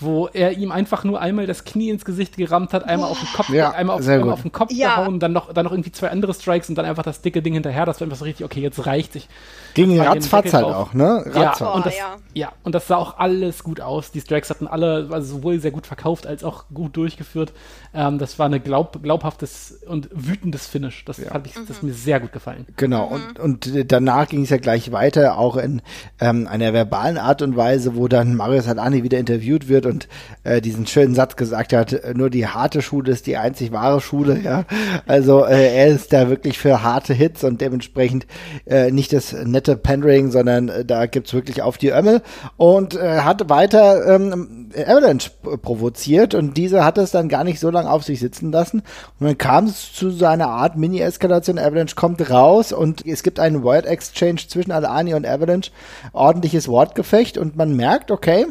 [0.00, 3.28] wo er ihm einfach nur einmal das Knie ins Gesicht gerammt hat, einmal auf den
[3.32, 4.96] Kopf, ja, einmal, auf, einmal auf, den Kopf ja.
[4.96, 7.54] gehauen, dann noch, dann noch irgendwie zwei andere Strikes und dann einfach das dicke Ding
[7.54, 7.84] hinterher.
[7.84, 9.28] Das war einfach so richtig, okay, jetzt reicht sich.
[9.74, 11.24] Ging ratzfatz halt auch, ne?
[11.26, 11.60] Ratzfatz.
[11.60, 12.16] Ja, und das, ja.
[12.34, 14.12] ja, und das sah auch alles gut aus.
[14.12, 17.52] Die Strikes hatten alle, also sowohl sehr gut verkauft als auch gut durchgeführt.
[17.92, 21.04] Ähm, das war eine glaub, glaubhaftes und wütendes Finish.
[21.04, 21.30] Das ja.
[21.32, 21.88] hat ich, das mhm.
[21.88, 22.66] mir sehr gut gefallen.
[22.76, 23.12] Genau, mhm.
[23.14, 25.82] und, und danach ging es ja gleich weiter, auch in
[26.20, 30.08] ähm, einer verbalen Art und Weise, wo dann Marius Halani wieder interviewt wird und
[30.44, 34.00] äh, diesen schönen Satz gesagt hat, äh, nur die harte Schule ist die einzig wahre
[34.00, 34.64] Schule, ja.
[35.06, 38.26] Also äh, er ist da wirklich für harte Hits und dementsprechend
[38.66, 42.22] äh, nicht das nette Pandering, sondern äh, da gibt's wirklich auf die Ömmel
[42.56, 45.30] und äh, hat weiter ähm, Avalanche
[45.62, 48.82] provoziert und diese hat es dann gar nicht so lange auf sich sitzen lassen
[49.18, 51.58] und dann kam es zu seiner Art Mini-Eskalation.
[51.58, 55.70] Avalanche kommt raus und es gibt einen Word Exchange zwischen Alani und Avalanche,
[56.12, 58.46] ordentliches Wortgefecht und man merkt, okay,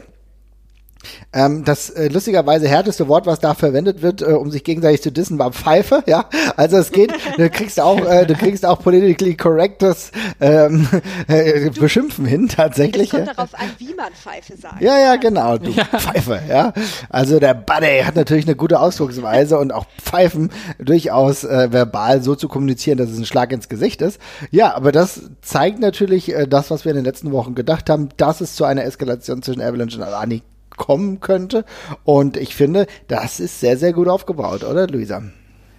[1.34, 5.12] ähm, das äh, lustigerweise härteste Wort, was da verwendet wird, äh, um sich gegenseitig zu
[5.12, 6.04] dissen, war Pfeife.
[6.08, 7.12] Ja, also es geht.
[7.38, 10.88] du kriegst auch, äh, du kriegst auch politically correctes ähm,
[11.28, 13.12] äh, Beschimpfen hin tatsächlich.
[13.14, 14.82] Es kommt darauf an, wie man Pfeife sagt.
[14.82, 15.58] Ja, ja, genau.
[15.58, 15.84] Du ja.
[15.84, 16.40] Pfeife.
[16.48, 16.72] Ja,
[17.10, 20.50] also der Buddy hat natürlich eine gute Ausdrucksweise und auch Pfeifen
[20.80, 24.20] durchaus äh, verbal so zu kommunizieren, dass es ein Schlag ins Gesicht ist.
[24.52, 28.10] Ja, aber das zeigt natürlich äh, das, was wir in den letzten Wochen gedacht haben,
[28.18, 30.42] dass es zu einer Eskalation zwischen Avalanche und Alani
[30.78, 31.66] kommen könnte.
[32.06, 35.22] Und ich finde, das ist sehr, sehr gut aufgebaut, oder Luisa?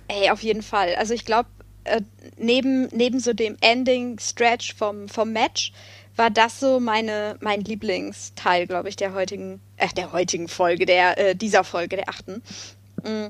[0.09, 0.95] Ey, auf jeden Fall.
[0.97, 1.49] Also ich glaube,
[1.85, 2.03] äh,
[2.37, 5.73] neben, neben so dem Ending-Stretch vom, vom Match
[6.17, 11.19] war das so meine, mein Lieblingsteil, glaube ich, der heutigen, äh, der heutigen Folge, der,
[11.19, 12.43] äh, dieser Folge, der achten.
[13.05, 13.29] Mm.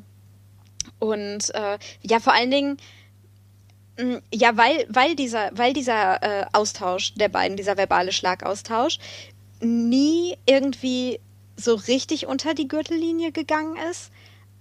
[0.98, 2.76] Und äh, ja, vor allen Dingen,
[3.98, 8.98] mm, ja, weil, weil dieser, weil dieser äh, Austausch der beiden, dieser verbale Schlagaustausch,
[9.60, 11.20] nie irgendwie
[11.58, 14.10] so richtig unter die Gürtellinie gegangen ist,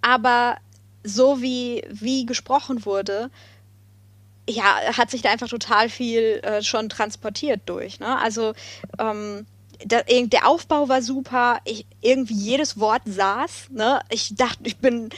[0.01, 0.57] aber
[1.03, 3.29] so wie, wie gesprochen wurde,
[4.49, 7.99] ja, hat sich da einfach total viel äh, schon transportiert durch.
[7.99, 8.17] Ne?
[8.17, 8.53] Also
[8.97, 9.45] ähm,
[9.84, 13.68] der, der Aufbau war super, ich, irgendwie jedes Wort saß.
[13.70, 14.00] Ne?
[14.10, 15.10] Ich dachte, ich bin,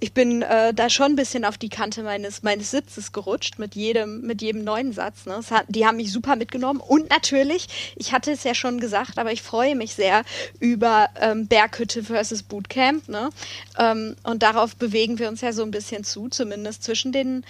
[0.00, 3.74] ich bin äh, da schon ein bisschen auf die Kante meines, meines Sitzes gerutscht mit
[3.74, 5.26] jedem, mit jedem neuen Satz.
[5.26, 5.40] Ne?
[5.50, 6.80] Hat, die haben mich super mitgenommen.
[6.80, 10.24] Und natürlich, ich hatte es ja schon gesagt, aber ich freue mich sehr
[10.60, 13.08] über ähm, Berghütte versus Bootcamp.
[13.08, 13.30] Ne?
[13.78, 17.44] Ähm, und darauf bewegen wir uns ja so ein bisschen zu, zumindest zwischen den,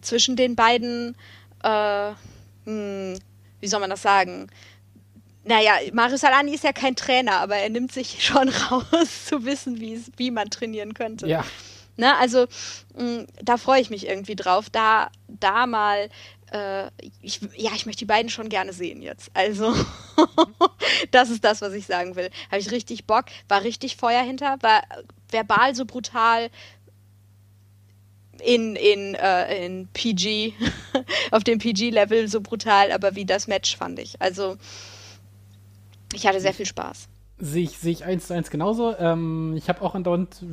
[0.00, 1.16] zwischen den beiden,
[1.62, 2.12] äh,
[2.64, 3.18] hm,
[3.60, 4.48] wie soll man das sagen?
[5.48, 9.80] Naja, Marius Alani ist ja kein Trainer, aber er nimmt sich schon raus, zu wissen,
[9.80, 11.26] wie man trainieren könnte.
[11.26, 11.44] Ja.
[11.96, 12.46] Ne, also
[12.96, 16.10] mh, da freue ich mich irgendwie drauf, da, da mal,
[16.52, 16.86] äh,
[17.20, 19.30] ich, ja, ich möchte die beiden schon gerne sehen jetzt.
[19.34, 19.74] Also,
[21.10, 22.30] das ist das, was ich sagen will.
[22.52, 24.84] Habe ich richtig Bock, war richtig Feuer hinter, war
[25.28, 26.50] verbal so brutal,
[28.44, 30.52] in, in, äh, in PG,
[31.32, 34.20] auf dem PG-Level so brutal, aber wie das Match fand ich.
[34.20, 34.56] Also,
[36.12, 37.08] ich hatte sehr viel Spaß.
[37.40, 38.96] Sehe ich, sehe ich eins zu eins genauso.
[38.98, 40.44] Ähm, ich habe auch andauernd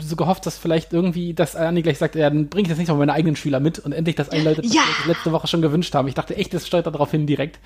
[0.00, 2.88] so gehofft, dass vielleicht irgendwie, dass Anni gleich sagt, ja, dann bringe ich das nicht
[2.88, 4.80] mal meine eigenen Spieler mit und endlich das einleitet, ja.
[4.80, 6.08] was wir letzte Woche schon gewünscht haben.
[6.08, 7.58] Ich dachte echt, das steuert darauf hin direkt.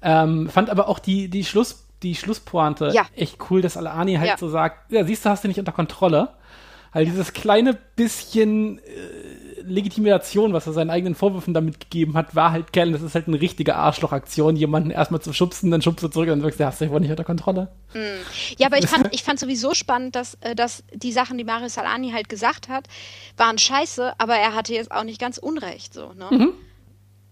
[0.00, 3.06] Ähm, fand aber auch die, die, Schluss, die Schlusspointe ja.
[3.16, 4.38] echt cool, dass Alani halt ja.
[4.38, 6.28] so sagt, ja, siehst du, hast du nicht unter Kontrolle.
[6.92, 12.52] Halt dieses kleine bisschen äh, Legitimation, was er seinen eigenen Vorwürfen damit gegeben hat, war
[12.52, 16.08] halt, Kellen, das ist halt eine richtige Arschlochaktion, jemanden erstmal zu schubsen, dann schubst du
[16.08, 17.68] zurück und dann sagst du, hast du wohl nicht unter Kontrolle.
[17.94, 17.98] Mm.
[18.58, 21.68] Ja, aber ich fand, ich fand sowieso spannend, dass, äh, dass die Sachen, die Mario
[21.68, 22.88] Salani halt gesagt hat,
[23.36, 26.26] waren scheiße, aber er hatte jetzt auch nicht ganz Unrecht, so, ne?
[26.30, 26.52] Mhm.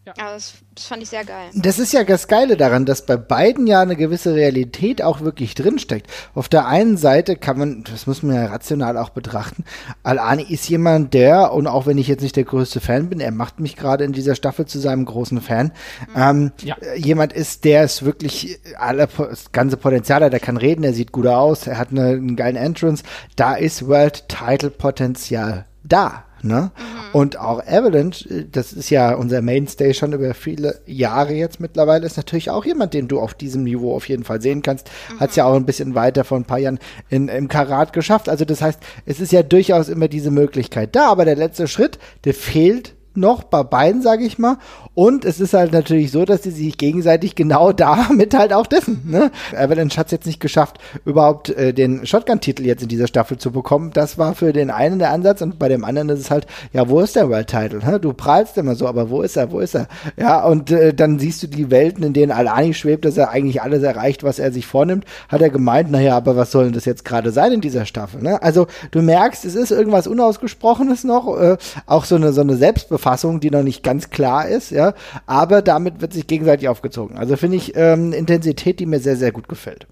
[0.06, 1.50] Ja, das, das, fand ich sehr geil.
[1.54, 5.54] Das ist ja das Geile daran, dass bei beiden ja eine gewisse Realität auch wirklich
[5.54, 6.10] drinsteckt.
[6.34, 9.62] Auf der einen Seite kann man, das muss man ja rational auch betrachten,
[10.02, 13.30] Al-Ani ist jemand, der, und auch wenn ich jetzt nicht der größte Fan bin, er
[13.30, 15.72] macht mich gerade in dieser Staffel zu seinem großen Fan,
[16.14, 16.16] mhm.
[16.16, 16.76] ähm, ja.
[16.96, 21.12] jemand ist, der es wirklich alle, das ganze Potenzial hat, er kann reden, er sieht
[21.12, 23.04] gut aus, er hat eine, einen geilen Entrance,
[23.36, 26.24] da ist World Title Potenzial da.
[26.42, 26.70] Ne?
[26.76, 27.00] Mhm.
[27.12, 32.16] Und auch Avalanche, das ist ja unser Mainstay schon über viele Jahre jetzt mittlerweile, ist
[32.16, 34.90] natürlich auch jemand, den du auf diesem Niveau auf jeden Fall sehen kannst.
[35.12, 35.20] Mhm.
[35.20, 38.28] Hat es ja auch ein bisschen weiter vor ein paar Jahren in, im Karat geschafft.
[38.28, 41.98] Also das heißt, es ist ja durchaus immer diese Möglichkeit da, aber der letzte Schritt,
[42.24, 44.58] der fehlt noch bei beiden, sage ich mal.
[44.94, 49.02] Und es ist halt natürlich so, dass sie sich gegenseitig genau damit halt auch dessen.
[49.06, 49.30] Ne?
[49.56, 53.50] Avalanche hat es jetzt nicht geschafft, überhaupt äh, den Shotgun-Titel jetzt in dieser Staffel zu
[53.50, 53.90] bekommen.
[53.92, 56.88] Das war für den einen der Ansatz und bei dem anderen ist es halt, ja,
[56.88, 57.78] wo ist der World Title?
[57.78, 58.00] Ne?
[58.00, 59.50] Du prahlst immer so, aber wo ist er?
[59.50, 59.88] Wo ist er?
[60.16, 63.62] Ja, und äh, dann siehst du die Welten, in denen Alani schwebt, dass er eigentlich
[63.62, 65.04] alles erreicht, was er sich vornimmt.
[65.28, 68.22] Hat er gemeint, naja, aber was soll denn das jetzt gerade sein in dieser Staffel?
[68.22, 68.42] Ne?
[68.42, 72.99] Also du merkst, es ist irgendwas Unausgesprochenes noch, äh, auch so eine, so eine Selbstbefreiung
[73.00, 74.94] Fassung, die noch nicht ganz klar ist, ja.
[75.26, 77.18] Aber damit wird sich gegenseitig aufgezogen.
[77.18, 79.86] Also finde ich ähm, Intensität, die mir sehr, sehr gut gefällt.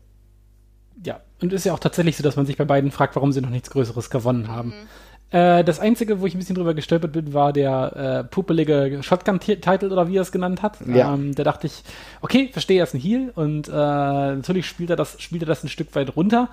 [1.05, 3.41] Ja, und ist ja auch tatsächlich so, dass man sich bei beiden fragt, warum sie
[3.41, 4.69] noch nichts Größeres gewonnen haben.
[4.69, 4.89] Mhm.
[5.31, 9.93] Äh, das Einzige, wo ich ein bisschen drüber gestolpert bin, war der äh, pupelige Shotgun-Titel
[9.93, 10.79] oder wie er es genannt hat.
[10.87, 11.15] Ja.
[11.15, 11.83] Ähm, da dachte ich,
[12.23, 15.63] okay, verstehe, er ist ein Heal und äh, natürlich spielt er, das, spielt er das
[15.63, 16.49] ein Stück weit runter.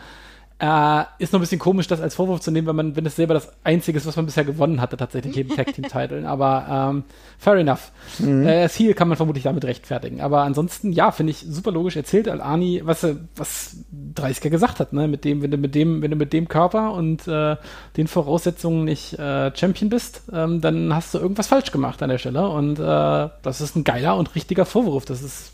[0.57, 3.17] Äh, ist noch ein bisschen komisch, das als Vorwurf zu nehmen, wenn man, wenn es
[3.17, 6.25] selber das Einzige ist, was man bisher gewonnen hatte, tatsächlich neben Tag Team Titeln.
[6.25, 7.03] Aber ähm,
[7.37, 7.91] fair enough.
[8.19, 8.47] Mhm.
[8.47, 10.21] Äh, das Heal kann man vermutlich damit rechtfertigen.
[10.21, 13.75] Aber ansonsten, ja, finde ich super logisch erzählt Al-Ani, was, was
[14.15, 15.09] 30er gesagt hat, ne?
[15.09, 17.57] Mit dem, wenn du mit dem, wenn du mit dem Körper und äh,
[17.97, 22.17] den Voraussetzungen nicht äh, Champion bist, ähm, dann hast du irgendwas falsch gemacht an der
[22.17, 22.47] Stelle.
[22.47, 25.03] Und äh, das ist ein geiler und richtiger Vorwurf.
[25.03, 25.51] Das ist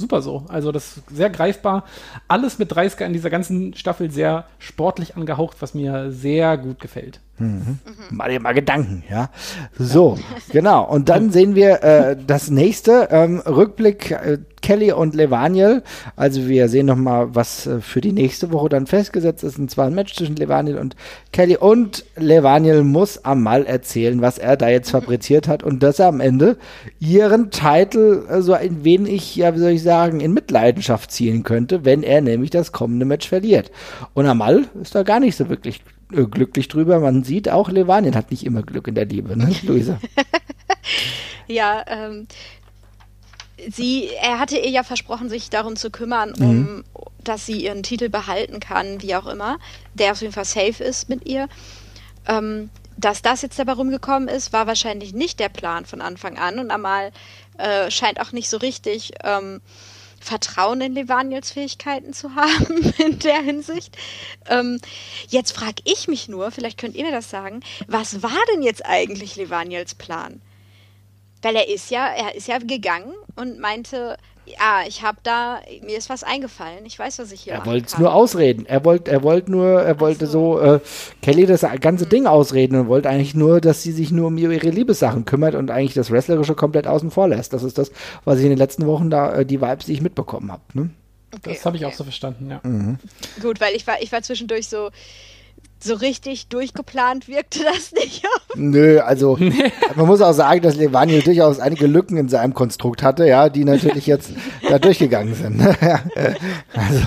[0.00, 0.44] super so.
[0.48, 1.84] Also das ist sehr greifbar.
[2.26, 7.20] Alles mit 30er in dieser ganzen Staffel sehr sportlich angehaucht, was mir sehr gut gefällt.
[7.40, 7.78] Mhm.
[7.84, 8.16] Mhm.
[8.16, 9.30] Mal dir mal Gedanken, ja.
[9.78, 10.18] So,
[10.50, 10.84] genau.
[10.84, 15.82] Und dann sehen wir äh, das nächste ähm, Rückblick äh, Kelly und Levaniel.
[16.16, 19.58] Also wir sehen noch mal, was äh, für die nächste Woche dann festgesetzt ist.
[19.58, 20.96] Und zwar ein Match zwischen Levaniel und
[21.32, 21.56] Kelly.
[21.56, 26.20] Und Levaniel muss Amal erzählen, was er da jetzt fabriziert hat und dass er am
[26.20, 26.58] Ende
[26.98, 31.84] ihren Titel äh, so ein wenig, ja, wie soll ich sagen, in Mitleidenschaft ziehen könnte,
[31.84, 33.70] wenn er nämlich das kommende Match verliert.
[34.12, 37.00] Und Amal ist da gar nicht so wirklich glücklich drüber.
[37.00, 39.98] Man sieht auch, Levanien hat nicht immer Glück in der Liebe, ne, Luisa?
[41.46, 42.26] ja, ähm,
[43.70, 46.84] sie, er hatte ihr ja versprochen, sich darum zu kümmern, um, mhm.
[47.22, 49.58] dass sie ihren Titel behalten kann, wie auch immer,
[49.94, 51.48] der auf jeden Fall safe ist mit ihr.
[52.26, 56.58] Ähm, dass das jetzt dabei rumgekommen ist, war wahrscheinlich nicht der Plan von Anfang an
[56.58, 57.12] und einmal
[57.56, 59.60] äh, scheint auch nicht so richtig ähm,
[60.20, 63.96] Vertrauen in Levaniels Fähigkeiten zu haben in der Hinsicht.
[64.48, 64.80] Ähm,
[65.28, 68.84] jetzt frage ich mich nur, vielleicht könnt ihr mir das sagen, was war denn jetzt
[68.84, 70.40] eigentlich Levaniels Plan?
[71.42, 74.18] Weil er ist ja, er ist ja gegangen und meinte,
[74.58, 76.84] ja, ich habe da, mir ist was eingefallen.
[76.86, 78.66] Ich weiß, was ich hier Er wollte es nur ausreden.
[78.66, 80.80] Er wollte, er wollte nur, er wollte so, so äh,
[81.22, 82.08] Kelly das ganze mhm.
[82.08, 85.70] Ding ausreden und wollte eigentlich nur, dass sie sich nur um ihre Liebessachen kümmert und
[85.70, 87.52] eigentlich das Wrestlerische komplett außen vor lässt.
[87.52, 87.90] Das ist das,
[88.24, 90.62] was ich in den letzten Wochen da, äh, die Vibes, die ich mitbekommen habe.
[90.72, 90.90] Ne?
[91.34, 92.60] Okay, das habe ich auch so verstanden, ja.
[92.62, 92.98] Mhm.
[93.40, 94.90] Gut, weil ich war, ich war zwischendurch so,
[95.84, 98.24] so richtig durchgeplant wirkte das nicht.
[98.54, 99.38] Nö, also
[99.96, 103.64] man muss auch sagen, dass Levani durchaus einige Lücken in seinem Konstrukt hatte, ja, die
[103.64, 104.30] natürlich jetzt
[104.68, 105.60] da durchgegangen sind.
[106.74, 107.00] also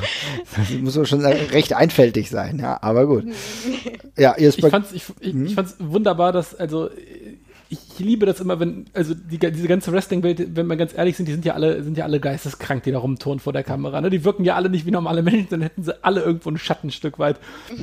[0.55, 3.25] das muss schon recht einfältig sein, ja, aber gut.
[4.15, 6.87] Ja, ihr ich fand's, ich, ich, ich fand's wunderbar, dass also
[7.73, 11.27] ich liebe das immer, wenn, also die, diese ganze Wrestling-Welt, wenn wir ganz ehrlich sind,
[11.27, 13.99] die sind ja alle, sind ja alle geisteskrank, die da rumturnen vor der Kamera.
[14.01, 14.09] Ne?
[14.09, 17.19] Die wirken ja alle nicht wie normale Menschen, dann hätten sie alle irgendwo ein Schattenstück
[17.19, 17.39] weit.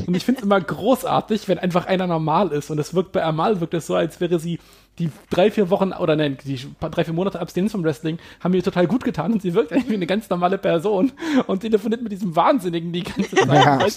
[0.06, 2.70] Und ich finde es immer großartig, wenn einfach einer normal ist.
[2.70, 4.58] Und es wirkt bei Amal wirkt es so, als wäre sie
[4.98, 8.62] die drei, vier Wochen oder nein, die drei, vier Monate Abstinenz vom Wrestling haben mir
[8.62, 11.12] total gut getan und sie wirkt eigentlich wie eine ganz normale Person
[11.46, 13.48] und telefoniert mit diesem Wahnsinnigen die ganze Zeit.
[13.48, 13.96] Ja, weiß,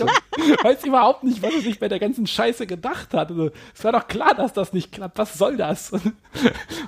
[0.63, 3.31] weiß überhaupt nicht, was er sich bei der ganzen Scheiße gedacht hat.
[3.31, 5.17] Also, es war doch klar, dass das nicht klappt.
[5.17, 5.91] Was soll das?
[5.93, 6.13] Und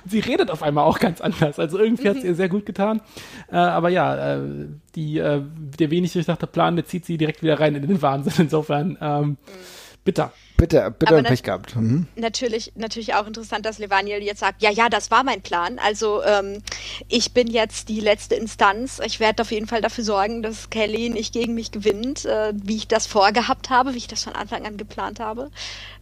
[0.06, 1.58] sie redet auf einmal auch ganz anders.
[1.58, 3.00] Also irgendwie hat es ihr sehr gut getan.
[3.50, 4.40] Äh, aber ja, äh,
[4.94, 5.42] die, äh,
[5.78, 8.32] der wenig durchdachte Plan, der zieht sie direkt wieder rein in den Wahnsinn.
[8.38, 9.36] Insofern, ähm,
[10.06, 10.32] Bitter.
[10.56, 11.76] Bitter, bitter und Pech gehabt.
[11.76, 12.06] Mhm.
[12.14, 15.78] Natürlich, natürlich auch interessant, dass Levaniel jetzt sagt, ja, ja, das war mein Plan.
[15.78, 16.62] Also ähm,
[17.08, 19.00] ich bin jetzt die letzte Instanz.
[19.04, 22.76] Ich werde auf jeden Fall dafür sorgen, dass Kelly nicht gegen mich gewinnt, äh, wie
[22.76, 25.50] ich das vorgehabt habe, wie ich das von Anfang an geplant habe.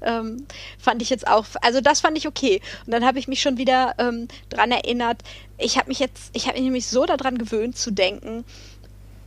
[0.03, 0.47] Ähm,
[0.79, 2.61] fand ich jetzt auch, also das fand ich okay.
[2.87, 5.23] Und dann habe ich mich schon wieder ähm, dran erinnert.
[5.59, 8.45] Ich habe mich jetzt, ich habe mich nämlich so daran gewöhnt zu denken,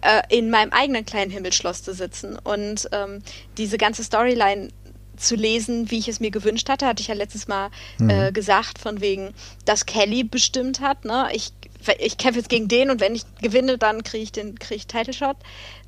[0.01, 3.21] äh, in meinem eigenen kleinen Himmelsschloss zu sitzen und ähm,
[3.57, 4.69] diese ganze Storyline
[5.17, 8.09] zu lesen, wie ich es mir gewünscht hatte, hatte ich ja letztes Mal mhm.
[8.09, 9.33] äh, gesagt, von wegen,
[9.65, 11.29] dass Kelly bestimmt hat, ne?
[11.33, 11.51] Ich,
[11.99, 14.87] ich kämpfe jetzt gegen den und wenn ich gewinne, dann kriege ich den krieg ich
[14.87, 15.37] Title Shot.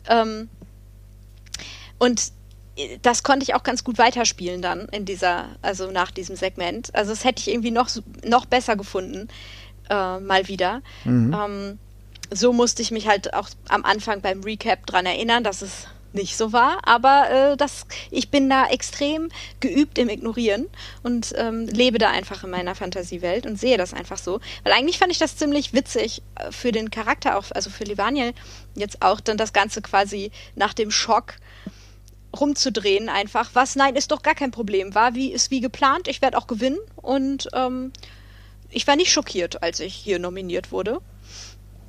[0.08, 0.50] Ähm,
[2.00, 2.32] und
[3.02, 6.94] das konnte ich auch ganz gut weiterspielen dann in dieser, also nach diesem Segment.
[6.96, 7.90] Also das hätte ich irgendwie noch,
[8.26, 9.28] noch besser gefunden,
[9.90, 10.82] äh, mal wieder.
[11.04, 11.34] Mhm.
[11.34, 11.80] Ähm,
[12.32, 16.38] so musste ich mich halt auch am Anfang beim Recap dran erinnern, dass es nicht
[16.38, 20.68] so war, aber äh, das, ich bin da extrem geübt im Ignorieren
[21.04, 24.40] und ähm, lebe da einfach in meiner Fantasiewelt und sehe das einfach so.
[24.64, 28.34] Weil eigentlich fand ich das ziemlich witzig äh, für den Charakter, auch, also für Livaniel
[28.76, 31.36] jetzt auch, dann das Ganze quasi nach dem Schock
[32.40, 33.52] rumzudrehen einfach.
[33.54, 33.76] Was?
[33.76, 34.96] Nein, ist doch gar kein Problem.
[34.96, 37.92] War wie, ist wie geplant, ich werde auch gewinnen und ähm,
[38.72, 41.02] ich war nicht schockiert, als ich hier nominiert wurde.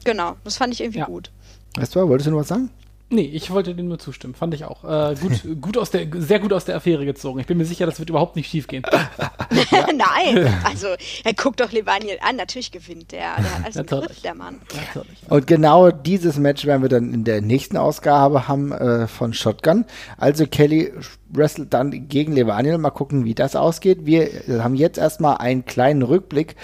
[0.04, 1.06] Genau, das fand ich irgendwie ja.
[1.06, 1.30] gut.
[1.76, 2.70] Weißt du, wolltest du noch was sagen?
[3.12, 4.34] Nee, ich wollte dem nur zustimmen.
[4.34, 4.84] Fand ich auch.
[4.84, 7.40] Äh, gut, gut aus der, sehr gut aus der Affäre gezogen.
[7.40, 8.84] Ich bin mir sicher, das wird überhaupt nicht schief gehen.
[9.50, 10.86] Nein, also
[11.24, 12.36] er guckt doch Levaniel an.
[12.36, 13.34] Natürlich gewinnt der.
[13.36, 14.60] Der hat alles im Griff, der Mann.
[14.74, 15.18] Natürlich.
[15.28, 19.86] Und genau dieses Match werden wir dann in der nächsten Ausgabe haben äh, von Shotgun.
[20.16, 20.92] Also Kelly
[21.32, 22.78] wrestelt dann gegen Levaniel.
[22.78, 24.06] Mal gucken, wie das ausgeht.
[24.06, 24.28] Wir
[24.62, 26.54] haben jetzt erstmal einen kleinen Rückblick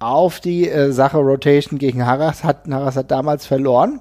[0.00, 2.44] auf die äh, Sache Rotation gegen Harras.
[2.44, 4.00] Hat, Harras hat damals verloren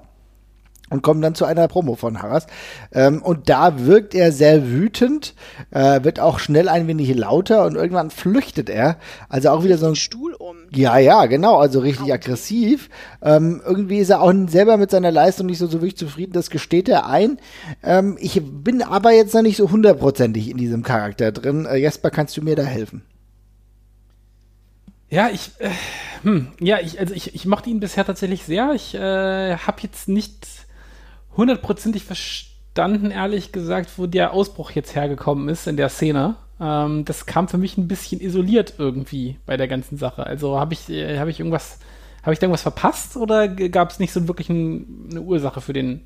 [0.90, 2.46] und kommen dann zu einer Promo von Harras.
[2.92, 5.34] Ähm, und da wirkt er sehr wütend,
[5.72, 8.98] äh, wird auch schnell ein wenig lauter und irgendwann flüchtet er.
[9.30, 10.58] Also auch wieder so ein Stuhl um.
[10.72, 12.14] Ja, ja, genau, also richtig Out.
[12.14, 12.90] aggressiv.
[13.22, 16.50] Ähm, irgendwie ist er auch selber mit seiner Leistung nicht so, so wirklich zufrieden, das
[16.50, 17.40] gesteht er ein.
[17.82, 21.66] Ähm, ich bin aber jetzt noch nicht so hundertprozentig in diesem Charakter drin.
[21.66, 23.04] Äh, Jesper, kannst du mir da helfen?
[25.10, 25.70] Ja, ich, äh,
[26.24, 28.74] hm, ja, ich, also ich, ich mochte ihn bisher tatsächlich sehr.
[28.74, 30.63] Ich äh, habe jetzt nicht
[31.36, 36.36] hundertprozentig verstanden, ehrlich gesagt, wo der Ausbruch jetzt hergekommen ist in der Szene.
[36.60, 40.26] Ähm, das kam für mich ein bisschen isoliert irgendwie bei der ganzen Sache.
[40.26, 41.80] Also habe ich, äh, hab ich irgendwas,
[42.22, 45.74] habe ich da irgendwas verpasst oder gab es nicht so wirklich ein, eine Ursache für
[45.74, 46.02] den,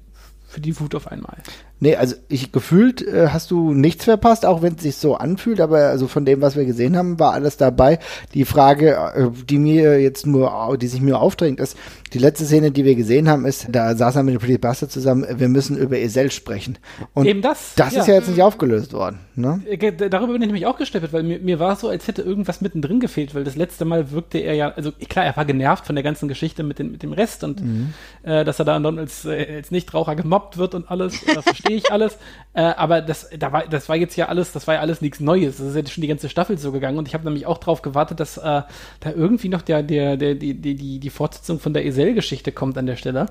[0.47, 1.37] für die Wut auf einmal?
[1.79, 5.61] Nee, also ich gefühlt äh, hast du nichts verpasst, auch wenn es sich so anfühlt,
[5.61, 7.99] aber also von dem, was wir gesehen haben, war alles dabei.
[8.33, 11.77] Die Frage, äh, die mir jetzt nur, die sich mir aufdrängt, ist,
[12.13, 14.91] die letzte Szene, die wir gesehen haben, ist, da saß er mit dem Pretty Bastard
[14.91, 16.77] zusammen, wir müssen über Esel sprechen.
[17.13, 17.75] Und Eben das.
[17.75, 18.01] Das ja.
[18.01, 19.19] ist ja jetzt nicht aufgelöst worden.
[19.35, 19.61] Ne?
[19.69, 22.21] Äh, darüber bin ich nämlich auch gestolpert, weil mir, mir war es so, als hätte
[22.21, 25.85] irgendwas mittendrin gefehlt, weil das letzte Mal wirkte er ja, also klar, er war genervt
[25.85, 27.93] von der ganzen Geschichte mit, den, mit dem Rest und mhm.
[28.23, 31.19] äh, dass er da dann als, äh, als Nichtraucher gemobbt wird und alles,
[31.67, 32.17] verstehe ich alles.
[32.53, 35.19] Äh, aber das, da war, das war jetzt ja alles, das war ja alles nichts
[35.19, 35.57] Neues.
[35.57, 37.81] Das ist jetzt schon die ganze Staffel so gegangen und ich habe nämlich auch darauf
[37.81, 41.85] gewartet, dass äh, da irgendwie noch der, der, der, die, die, die, Fortsetzung von der
[41.85, 43.27] Esel-Geschichte kommt an der Stelle.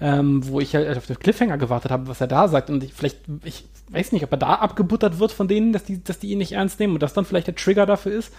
[0.00, 2.68] Ähm, wo ich halt auf den Cliffhanger gewartet habe, was er da sagt.
[2.68, 6.02] Und ich vielleicht, ich weiß nicht, ob er da abgebuttert wird von denen, dass die,
[6.02, 8.34] dass die ihn nicht ernst nehmen und das dann vielleicht der Trigger dafür ist.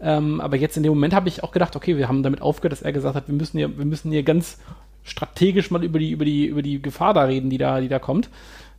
[0.00, 2.72] Ähm, aber jetzt in dem Moment habe ich auch gedacht, okay, wir haben damit aufgehört,
[2.72, 4.58] dass er gesagt hat, wir müssen hier, wir müssen hier ganz
[5.02, 7.98] strategisch mal über die, über die, über die Gefahr da reden, die da, die da
[7.98, 8.30] kommt.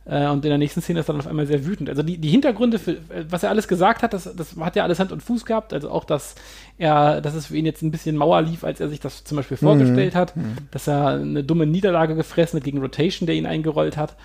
[0.04, 1.88] Äh, und in der nächsten Szene ist er dann auf einmal sehr wütend.
[1.88, 4.98] Also die, die Hintergründe, für, was er alles gesagt hat, das, das hat ja alles
[4.98, 5.72] Hand und Fuß gehabt.
[5.72, 6.34] Also auch, dass
[6.78, 9.36] er, dass es für ihn jetzt ein bisschen Mauer lief, als er sich das zum
[9.36, 10.18] Beispiel vorgestellt mhm.
[10.18, 10.56] hat, mhm.
[10.70, 14.16] dass er eine dumme Niederlage gefressen hat gegen Rotation, der ihn eingerollt hat.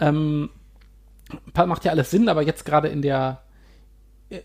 [0.00, 0.50] Ähm,
[1.54, 3.42] macht ja alles Sinn, aber jetzt gerade in der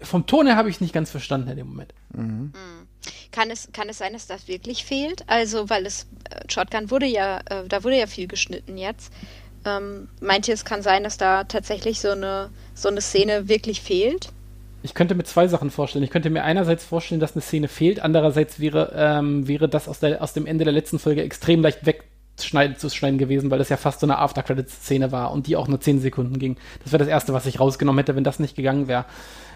[0.01, 1.93] vom Ton her habe ich es nicht ganz verstanden in dem Moment.
[2.13, 2.23] Mhm.
[2.23, 2.53] mhm.
[3.31, 5.27] Kann es, kann es sein, dass das wirklich fehlt?
[5.27, 9.11] Also, weil es, äh, Shotgun wurde ja, äh, da wurde ja viel geschnitten jetzt.
[9.65, 13.81] Ähm, meint ihr, es kann sein, dass da tatsächlich so eine, so eine Szene wirklich
[13.81, 14.29] fehlt?
[14.83, 16.03] Ich könnte mir zwei Sachen vorstellen.
[16.03, 19.99] Ich könnte mir einerseits vorstellen, dass eine Szene fehlt, andererseits wäre, ähm, wäre das aus,
[19.99, 23.69] der, aus dem Ende der letzten Folge extrem leicht wegschneiden zu schneiden gewesen, weil das
[23.69, 26.57] ja fast so eine After-Credits-Szene war und die auch nur 10 Sekunden ging.
[26.83, 29.05] Das wäre das Erste, was ich rausgenommen hätte, wenn das nicht gegangen wäre.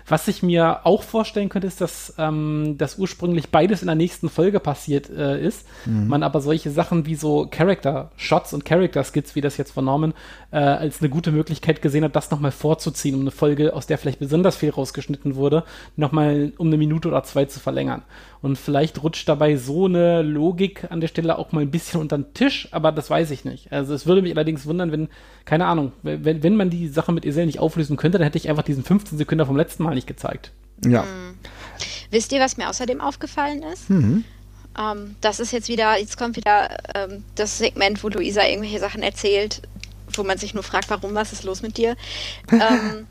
[0.08, 4.30] Was ich mir auch vorstellen könnte, ist, dass ähm, das ursprünglich beides in der nächsten
[4.30, 5.68] Folge passiert äh, ist.
[5.86, 6.08] Mhm.
[6.08, 10.14] Man aber solche Sachen wie so Character-Shots und Character-Skits, wie das jetzt vernommen,
[10.52, 13.98] äh, als eine gute Möglichkeit gesehen hat, das nochmal vorzuziehen, um eine Folge, aus der
[13.98, 15.64] vielleicht besonders viel rausgeschnitten wurde,
[15.98, 18.04] nochmal um eine Minute oder zwei zu verlängern.
[18.42, 22.18] Und vielleicht rutscht dabei so eine Logik an der Stelle auch mal ein bisschen unter
[22.18, 23.72] den Tisch, aber das weiß ich nicht.
[23.72, 25.10] Also es würde mich allerdings wundern, wenn,
[25.46, 28.50] keine Ahnung, wenn, wenn man die Sache mit Esel nicht auflösen könnte, dann hätte ich
[28.50, 30.52] einfach diesen 15 Sekunden vom letzten Mal nicht gezeigt.
[30.86, 31.04] Ja.
[31.04, 31.38] Hm.
[32.12, 33.90] Wisst ihr, was mir außerdem aufgefallen ist?
[33.90, 34.24] Mhm.
[34.78, 39.02] Ähm, das ist jetzt wieder, jetzt kommt wieder ähm, das Segment, wo Luisa irgendwelche Sachen
[39.02, 39.62] erzählt,
[40.14, 41.96] wo man sich nur fragt, warum, was ist los mit dir?
[42.52, 43.08] ähm,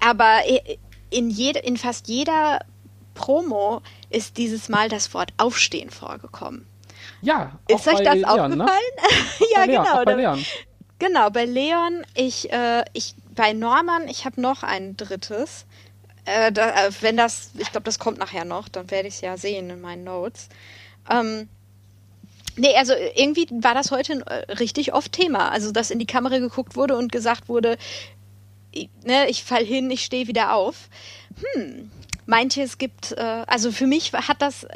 [0.00, 0.40] aber
[1.10, 2.60] in, jede, in fast jeder
[3.14, 3.80] Promo
[4.14, 6.66] ist dieses Mal das Wort Aufstehen vorgekommen.
[7.20, 8.58] Ja, ist euch das Leon, aufgefallen?
[8.58, 8.66] Ne?
[9.54, 10.04] ja, Leon, genau.
[10.04, 10.46] Bei Leon.
[10.98, 15.66] Genau, bei Leon, ich, äh, ich, bei Norman, ich habe noch ein drittes.
[16.24, 19.20] Äh, da, äh, wenn das, ich glaube, das kommt nachher noch, dann werde ich es
[19.20, 20.48] ja sehen in meinen Notes.
[21.10, 21.48] Ähm,
[22.56, 25.50] nee, also irgendwie war das heute äh, richtig oft Thema.
[25.50, 27.76] Also, dass in die Kamera geguckt wurde und gesagt wurde,
[28.70, 30.88] ich, ne, ich fall hin, ich stehe wieder auf.
[31.54, 31.90] Hm,
[32.26, 34.66] meint ihr, es gibt, äh, also für mich hat das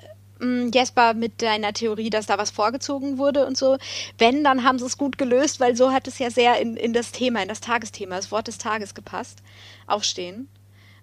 [0.40, 3.78] mm, Jesper mit deiner Theorie, dass da was vorgezogen wurde und so.
[4.18, 6.92] Wenn, dann haben sie es gut gelöst, weil so hat es ja sehr in, in
[6.92, 9.42] das Thema, in das Tagesthema, das Wort des Tages gepasst.
[9.86, 10.48] Aufstehen.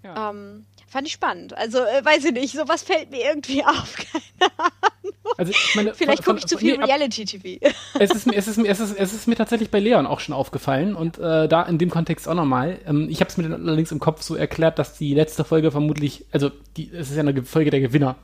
[0.04, 0.30] Ja.
[0.30, 1.58] Ähm, fand ich spannend.
[1.58, 3.96] Also, äh, weiß ich nicht, sowas fällt mir irgendwie auf.
[3.98, 5.14] Keine Ahnung.
[5.38, 7.68] Also, meine, Vielleicht gucke ich zu viel nee, Reality-TV.
[8.00, 10.96] Es ist, es, ist, es, ist, es ist mir tatsächlich bei Leon auch schon aufgefallen
[10.96, 12.80] und äh, da in dem Kontext auch nochmal.
[12.88, 16.26] Ähm, ich habe es mir allerdings im Kopf so erklärt, dass die letzte Folge vermutlich,
[16.32, 18.16] also die, es ist ja eine Folge der Gewinner.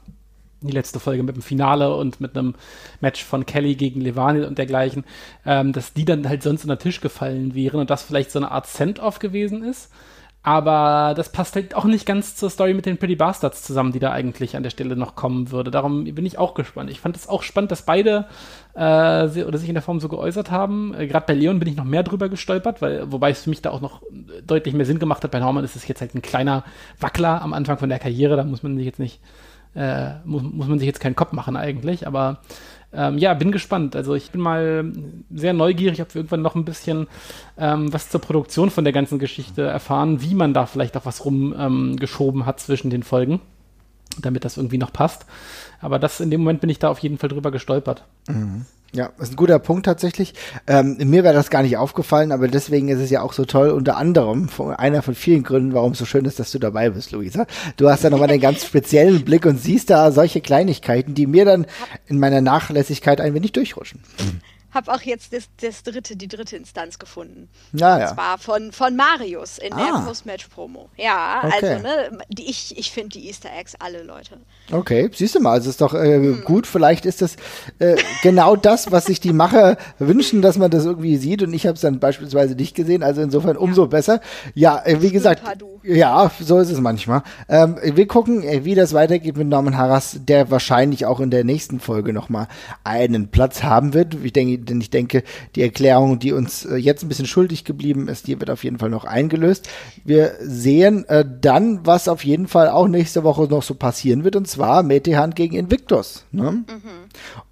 [0.62, 2.55] Die letzte Folge mit dem Finale und mit einem
[3.01, 5.03] Match von Kelly gegen Levani und dergleichen,
[5.45, 8.39] ähm, dass die dann halt sonst unter den Tisch gefallen wären und das vielleicht so
[8.39, 9.89] eine Art Send-off gewesen ist.
[10.43, 13.99] Aber das passt halt auch nicht ganz zur Story mit den Pretty Bastards zusammen, die
[13.99, 15.69] da eigentlich an der Stelle noch kommen würde.
[15.69, 16.89] Darum bin ich auch gespannt.
[16.89, 18.25] Ich fand es auch spannend, dass beide
[18.73, 20.95] äh, oder sich in der Form so geäußert haben.
[20.95, 23.62] Äh, Gerade bei Leon bin ich noch mehr drüber gestolpert, weil, wobei es für mich
[23.62, 24.01] da auch noch
[24.45, 25.30] deutlich mehr Sinn gemacht hat.
[25.30, 26.63] Bei Norman ist es jetzt halt ein kleiner
[26.99, 28.36] Wackler am Anfang von der Karriere.
[28.36, 29.19] Da muss man sich jetzt nicht,
[29.75, 32.08] äh, muss, muss man sich jetzt keinen Kopf machen eigentlich.
[32.08, 32.39] Aber
[32.93, 33.95] ähm, ja, bin gespannt.
[33.95, 34.91] Also ich bin mal
[35.34, 37.08] sehr neugierig, ob wir irgendwann noch ein bisschen
[37.58, 41.23] ähm, was zur Produktion von der ganzen Geschichte erfahren, wie man da vielleicht auch was
[41.23, 43.39] rumgeschoben ähm, hat zwischen den Folgen,
[44.21, 45.25] damit das irgendwie noch passt.
[45.80, 48.04] Aber das in dem Moment bin ich da auf jeden Fall drüber gestolpert.
[48.27, 48.65] Mhm.
[48.93, 50.34] Ja, das ist ein guter Punkt tatsächlich.
[50.67, 53.69] Ähm, mir wäre das gar nicht aufgefallen, aber deswegen ist es ja auch so toll,
[53.69, 56.89] unter anderem von, einer von vielen Gründen, warum es so schön ist, dass du dabei
[56.89, 57.45] bist, Luisa.
[57.77, 61.45] Du hast da nochmal einen ganz speziellen Blick und siehst da solche Kleinigkeiten, die mir
[61.45, 61.67] dann
[62.08, 64.01] in meiner Nachlässigkeit ein wenig durchrutschen.
[64.73, 67.49] Habe auch jetzt das, das, dritte, die dritte Instanz gefunden.
[67.73, 68.10] Ja, ja.
[68.10, 69.77] Und zwar von, von Marius in ah.
[69.77, 70.89] der Post-Match-Promo.
[70.97, 71.53] Ja, okay.
[71.55, 74.38] also, ne, die, ich, ich finde die Easter Eggs alle, Leute.
[74.71, 76.43] Okay, siehst du mal, also ist doch äh, hm.
[76.45, 76.67] gut.
[76.67, 77.36] Vielleicht ist das
[77.79, 81.43] äh, genau das, was sich die Macher wünschen, dass man das irgendwie sieht.
[81.43, 83.03] Und ich habe es dann beispielsweise nicht gesehen.
[83.03, 83.88] Also insofern umso ja.
[83.88, 84.21] besser.
[84.53, 85.43] Ja, äh, wie gesagt,
[85.84, 87.23] ja, so ist es manchmal.
[87.49, 91.43] Ähm, wir gucken, äh, wie das weitergeht mit Norman Harras, der wahrscheinlich auch in der
[91.43, 92.47] nächsten Folge nochmal
[92.84, 94.15] einen Platz haben wird.
[94.23, 95.24] Ich denke, denn ich denke,
[95.56, 98.80] die Erklärung, die uns äh, jetzt ein bisschen schuldig geblieben ist, die wird auf jeden
[98.80, 99.67] Fall noch eingelöst.
[100.04, 104.36] Wir sehen äh, dann, was auf jeden Fall auch nächste Woche noch so passieren wird,
[104.36, 106.26] und zwar Metehan gegen Invictus.
[106.32, 106.52] Ne?
[106.52, 106.65] Mhm.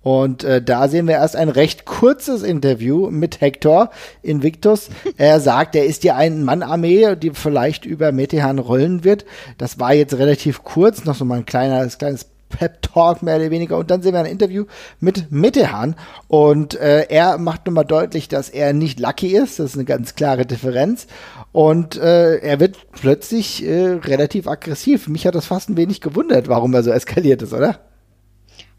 [0.01, 3.91] Und äh, da sehen wir erst ein recht kurzes Interview mit Hector
[4.21, 4.89] Invictus.
[5.17, 9.25] Er sagt, er ist ja eine Mann-Armee, die vielleicht über Metehan rollen wird.
[9.57, 13.51] Das war jetzt relativ kurz, noch so mal ein kleines, kleines Pep Talk mehr oder
[13.51, 13.77] weniger.
[13.77, 14.65] Und dann sehen wir ein Interview
[14.99, 15.95] mit Mittehan
[16.27, 19.59] und äh, er macht nochmal deutlich, dass er nicht lucky ist.
[19.59, 21.07] Das ist eine ganz klare Differenz.
[21.51, 25.07] Und äh, er wird plötzlich äh, relativ aggressiv.
[25.07, 27.79] Mich hat das fast ein wenig gewundert, warum er so eskaliert ist, oder?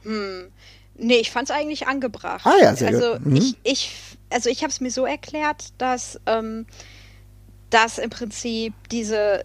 [0.03, 0.51] Hm.
[0.97, 2.45] Nee, ich fand es eigentlich angebracht.
[2.45, 3.27] Ah ja, sehr also gut.
[3.27, 3.37] Mhm.
[3.37, 3.97] ich, ich,
[4.29, 6.67] also ich habe es mir so erklärt, dass, ähm,
[7.71, 9.43] dass im Prinzip diese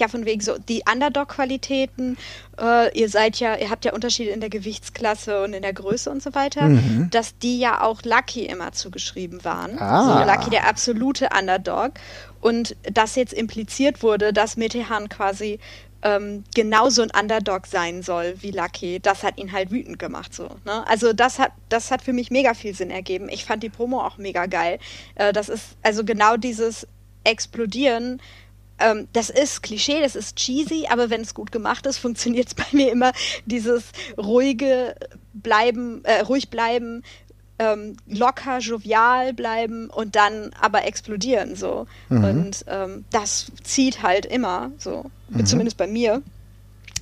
[0.00, 2.16] ja von wegen so die Underdog-Qualitäten.
[2.60, 6.10] Äh, ihr seid ja, ihr habt ja Unterschiede in der Gewichtsklasse und in der Größe
[6.10, 7.08] und so weiter, mhm.
[7.10, 9.78] dass die ja auch Lucky immer zugeschrieben waren.
[9.78, 10.20] Ah.
[10.20, 11.92] Also Lucky der absolute Underdog.
[12.40, 15.58] Und dass jetzt impliziert wurde, dass Metehan quasi
[16.02, 20.32] ähm, genauso ein Underdog sein soll wie Lucky, das hat ihn halt wütend gemacht.
[20.34, 20.86] So, ne?
[20.86, 23.28] Also das hat, das hat für mich mega viel Sinn ergeben.
[23.28, 24.78] Ich fand die Promo auch mega geil.
[25.16, 26.86] Äh, das ist also genau dieses
[27.24, 28.20] Explodieren
[28.78, 32.54] ähm, das ist Klischee, das ist cheesy, aber wenn es gut gemacht ist, funktioniert es
[32.54, 33.12] bei mir immer
[33.46, 33.84] dieses
[34.16, 34.94] ruhige
[35.34, 37.02] bleiben, äh, ruhig bleiben,
[37.58, 41.86] ähm, locker, jovial bleiben und dann aber explodieren so.
[42.08, 42.24] Mhm.
[42.24, 45.44] Und ähm, das zieht halt immer so, mhm.
[45.44, 46.22] zumindest bei mir.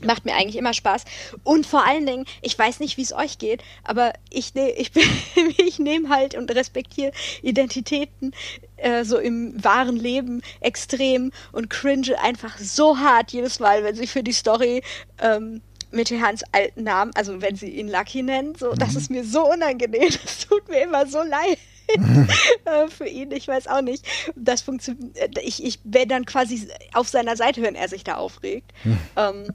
[0.04, 1.04] Macht mir eigentlich immer Spaß.
[1.44, 4.90] Und vor allen Dingen, ich weiß nicht, wie es euch geht, aber ich, ne, ich,
[5.58, 8.32] ich nehme halt und respektiere Identitäten
[8.76, 14.06] äh, so im wahren Leben extrem und cringe einfach so hart jedes Mal, wenn sie
[14.06, 14.82] für die Story
[15.20, 18.78] ähm, mit Hans alten Namen, also wenn sie ihn Lucky nennen, so, mhm.
[18.78, 20.10] das ist mir so unangenehm.
[20.26, 21.58] Das tut mir immer so leid.
[22.64, 24.04] Äh, für ihn, ich weiß auch nicht.
[24.34, 25.16] Das funktioniert.
[25.16, 28.72] Äh, ich, ich werde dann quasi auf seiner Seite, wenn er sich da aufregt.
[28.82, 28.98] Mhm.
[29.16, 29.46] Ähm,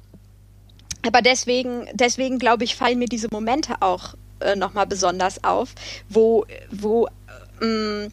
[1.05, 5.73] aber deswegen, deswegen glaube ich, fallen mir diese Momente auch äh, nochmal besonders auf,
[6.09, 7.07] wo, wo
[7.61, 8.11] ähm,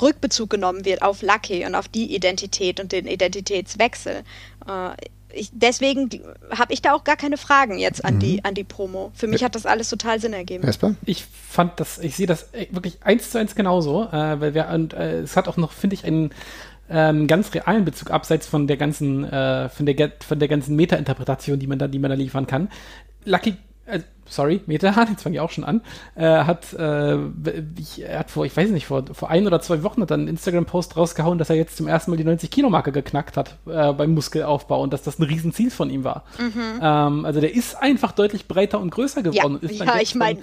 [0.00, 4.22] Rückbezug genommen wird auf Lucky und auf die Identität und den Identitätswechsel.
[4.66, 4.90] Äh,
[5.32, 6.08] ich, deswegen
[6.50, 8.20] habe ich da auch gar keine Fragen jetzt an, mhm.
[8.20, 9.12] die, an die Promo.
[9.14, 10.64] Für mich hat das alles total Sinn ergeben.
[10.64, 10.94] Vesper?
[11.04, 14.94] Ich fand das, ich sehe das wirklich eins zu eins genauso, äh, weil wir, und
[14.94, 16.30] äh, es hat auch noch, finde ich, einen
[16.90, 21.58] ähm, ganz realen Bezug, abseits von der ganzen, äh, von der, von der ganzen Meta-Interpretation,
[21.58, 22.68] die man da, die man da liefern kann.
[23.24, 23.56] Lucky
[23.86, 25.80] äh, sorry, Metahan, jetzt fange ich auch schon an,
[26.16, 27.16] äh, hat, äh,
[27.78, 30.14] ich, er hat vor, ich weiß nicht, vor, vor ein oder zwei Wochen hat er
[30.14, 34.14] einen Instagram-Post rausgehauen, dass er jetzt zum ersten Mal die 90-Kilo-Marke geknackt hat äh, beim
[34.14, 36.24] Muskelaufbau und dass das ein Riesenziel von ihm war.
[36.38, 36.80] Mhm.
[36.82, 39.60] Ähm, also der ist einfach deutlich breiter und größer geworden.
[39.62, 40.40] Ja, ja ich meine,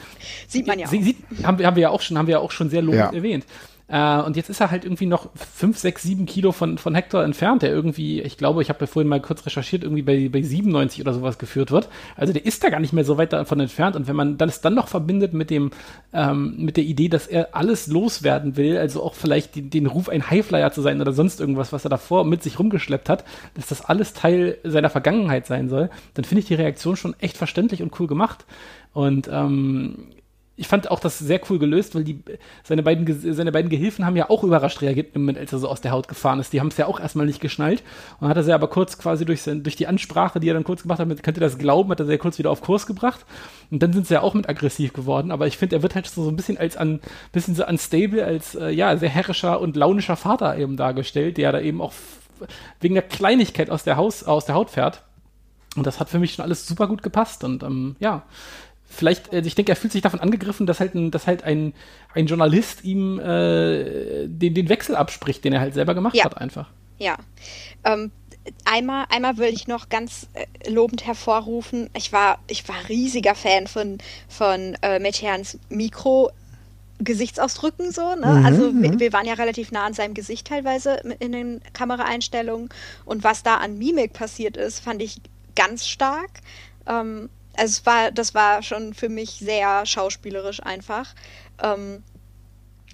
[0.47, 0.91] sieht man ja auch.
[0.91, 3.13] Sieht, haben, haben, wir ja auch schon, haben wir ja auch schon sehr lobend ja.
[3.13, 3.45] erwähnt.
[3.93, 7.23] Äh, und jetzt ist er halt irgendwie noch 5, 6, 7 Kilo von, von Hector
[7.23, 10.41] entfernt, der irgendwie, ich glaube, ich habe ja vorhin mal kurz recherchiert, irgendwie bei, bei
[10.41, 11.89] 97 oder sowas geführt wird.
[12.15, 13.95] Also der ist da gar nicht mehr so weit davon entfernt.
[13.95, 15.69] Und wenn man das dann noch verbindet mit dem,
[16.11, 20.09] ähm, mit der Idee, dass er alles loswerden will, also auch vielleicht die, den Ruf,
[20.09, 23.23] ein Highflyer zu sein oder sonst irgendwas, was er davor mit sich rumgeschleppt hat,
[23.53, 27.37] dass das alles Teil seiner Vergangenheit sein soll, dann finde ich die Reaktion schon echt
[27.37, 28.45] verständlich und cool gemacht.
[28.91, 30.07] Und ähm,
[30.55, 32.19] ich fand auch das sehr cool gelöst, weil die,
[32.63, 35.67] seine beiden, seine beiden Gehilfen haben ja auch überrascht reagiert im Moment, als er so
[35.67, 36.53] aus der Haut gefahren ist.
[36.53, 37.81] Die haben es ja auch erstmal nicht geschnallt.
[38.19, 40.63] Und hat er sie aber kurz quasi durch, sein, durch die Ansprache, die er dann
[40.63, 42.85] kurz gemacht hat, mit, könnt ihr das glauben, hat er ja kurz wieder auf Kurs
[42.85, 43.25] gebracht.
[43.71, 45.31] Und dann sind sie ja auch mit aggressiv geworden.
[45.31, 46.99] Aber ich finde, er wird halt so, so ein bisschen als an,
[47.31, 51.61] bisschen so unstable, als, äh, ja, sehr herrischer und launischer Vater eben dargestellt, der da
[51.61, 51.93] eben auch
[52.79, 55.01] wegen der Kleinigkeit aus der Haus, aus der Haut fährt.
[55.75, 57.43] Und das hat für mich schon alles super gut gepasst.
[57.43, 58.23] Und ähm, ja,
[58.93, 61.73] vielleicht, also ich denke, er fühlt sich davon angegriffen, dass halt ein, dass halt ein,
[62.13, 66.25] ein Journalist ihm äh, den, den Wechsel abspricht, den er halt selber gemacht ja.
[66.25, 66.69] hat, einfach.
[66.97, 67.17] Ja.
[67.83, 68.11] Ähm,
[68.65, 73.67] einmal, einmal will ich noch ganz äh, lobend hervorrufen, ich war, ich war riesiger Fan
[73.67, 76.31] von, von äh, Meteans Mikro.
[76.99, 78.27] Gesichtsausdrücken so, ne?
[78.27, 78.99] Mhm, also wir, mhm.
[78.99, 82.69] wir, waren ja relativ nah an seinem Gesicht teilweise in den Kameraeinstellungen
[83.03, 85.19] und was da an Mimik passiert ist, fand ich
[85.55, 86.29] ganz stark.
[86.87, 91.13] Ähm, also es war, das war schon für mich sehr schauspielerisch einfach.
[91.61, 92.03] Ähm,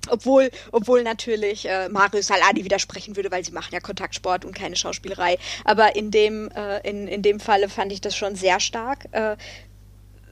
[0.09, 4.75] obwohl, obwohl natürlich äh, Mario Saladi widersprechen würde, weil sie machen ja Kontaktsport und keine
[4.75, 5.37] Schauspielerei.
[5.65, 9.05] Aber in dem, äh, in, in dem Falle fand ich das schon sehr stark.
[9.11, 9.35] Äh,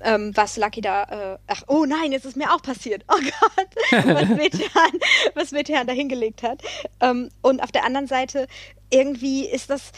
[0.03, 3.03] ähm, was Lucky da, äh, ach, oh nein, jetzt ist mir auch passiert.
[3.07, 4.91] Oh Gott, was Metehan,
[5.33, 6.61] was Metehan da hingelegt hat.
[7.01, 8.47] Ähm, und auf der anderen Seite,
[8.89, 9.91] irgendwie ist das,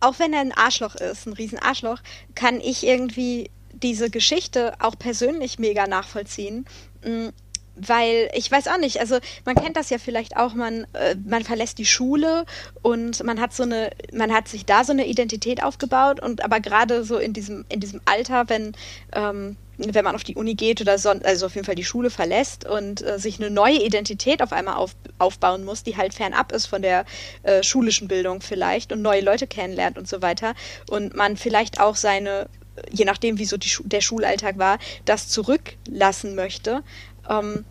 [0.00, 2.00] auch wenn er ein Arschloch ist, ein Riesenarschloch,
[2.34, 3.50] kann ich irgendwie
[3.82, 6.66] diese Geschichte auch persönlich mega nachvollziehen.
[7.04, 7.28] Mm,
[7.76, 11.44] weil ich weiß auch nicht, also man kennt das ja vielleicht auch, man, äh, man
[11.44, 12.44] verlässt die Schule
[12.82, 16.60] und man hat so eine, man hat sich da so eine Identität aufgebaut und aber
[16.60, 18.72] gerade so in diesem, in diesem Alter, wenn,
[19.12, 22.10] ähm, wenn man auf die Uni geht oder so, also auf jeden Fall die Schule
[22.10, 26.52] verlässt und äh, sich eine neue Identität auf einmal auf, aufbauen muss, die halt fernab
[26.52, 27.06] ist von der
[27.44, 30.54] äh, schulischen Bildung vielleicht und neue Leute kennenlernt und so weiter
[30.90, 32.48] und man vielleicht auch seine
[32.90, 36.82] je nachdem, wie so die, der Schulalltag war, das zurücklassen möchte.
[37.28, 37.64] Ähm,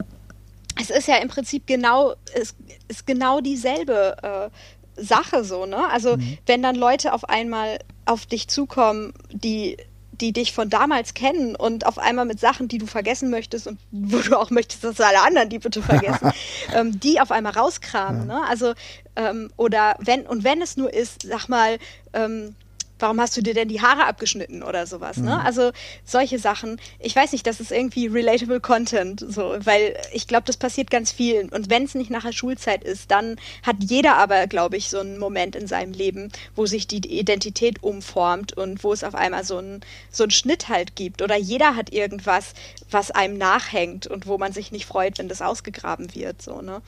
[0.80, 2.56] es ist ja im Prinzip genau, es
[2.88, 4.50] ist genau dieselbe
[4.98, 5.88] äh, Sache so, ne?
[5.90, 6.38] Also mhm.
[6.46, 9.78] wenn dann Leute auf einmal auf dich zukommen, die
[10.22, 13.80] die dich von damals kennen und auf einmal mit Sachen, die du vergessen möchtest und
[13.92, 16.32] wo du auch möchtest, dass alle anderen die bitte vergessen,
[16.76, 18.28] ähm, die auf einmal rauskramen.
[18.28, 18.40] Ja.
[18.40, 18.48] Ne?
[18.48, 18.74] Also,
[19.16, 21.78] ähm, oder wenn, und wenn es nur ist, sag mal,
[22.14, 22.56] ähm,
[23.00, 25.36] warum hast du dir denn die Haare abgeschnitten oder sowas, ne?
[25.36, 25.46] Mhm.
[25.46, 25.72] Also
[26.06, 26.80] solche Sachen.
[27.00, 31.12] Ich weiß nicht, das ist irgendwie relatable Content, so, weil ich glaube, das passiert ganz
[31.12, 31.50] vielen.
[31.50, 35.00] Und wenn es nicht nach der Schulzeit ist, dann hat jeder aber, glaube ich, so
[35.00, 39.44] einen Moment in seinem Leben, wo sich die Identität umformt und wo es auf einmal
[39.44, 39.82] so einen
[40.12, 41.22] so einen Schnitt halt gibt.
[41.22, 42.54] Oder jeder hat irgendwas,
[42.92, 46.82] was einem nachhängt und wo man sich nicht freut, wenn das ausgegraben wird, so, ne?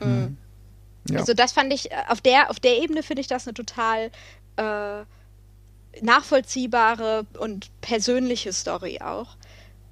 [0.00, 0.08] Mhm.
[0.08, 0.36] mhm.
[1.10, 1.20] Ja.
[1.20, 4.10] Also das fand ich, auf der, auf der Ebene finde ich das eine total
[4.56, 5.04] äh,
[6.00, 9.36] nachvollziehbare und persönliche Story auch.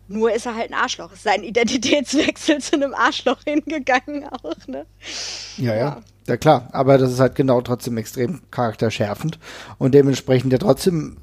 [0.09, 1.13] Nur ist er halt ein Arschloch.
[1.13, 4.87] Ist sein Identitätswechsel zu einem Arschloch hingegangen auch, ne?
[5.57, 5.79] Ja, ja.
[5.79, 6.03] ja.
[6.29, 9.39] Ja klar, aber das ist halt genau trotzdem extrem charakterschärfend
[9.79, 11.19] und dementsprechend ja trotzdem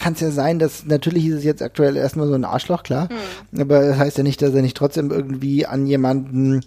[0.00, 3.08] kann es ja sein, dass natürlich ist es jetzt aktuell erstmal so ein Arschloch, klar.
[3.52, 3.60] Mhm.
[3.60, 6.64] Aber das heißt ja nicht, dass er nicht trotzdem irgendwie an jemanden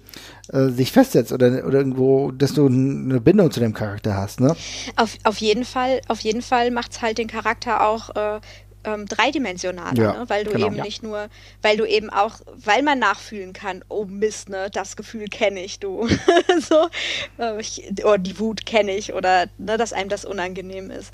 [0.50, 4.56] äh, sich festsetzt oder, oder irgendwo, dass du eine Bindung zu dem Charakter hast, ne?
[4.96, 8.40] Auf, auf jeden Fall, auf jeden Fall macht es halt den Charakter auch äh,
[8.84, 10.30] ähm, dreidimensionaler, ja, ne?
[10.30, 10.84] weil du genau, eben ja.
[10.84, 11.30] nicht nur,
[11.62, 15.80] weil du eben auch, weil man nachfühlen kann, oh Mist, ne, das Gefühl kenne ich,
[15.80, 16.08] du,
[16.60, 16.88] so,
[17.40, 21.14] äh, ich, oder die Wut kenne ich oder ne, dass einem das unangenehm ist.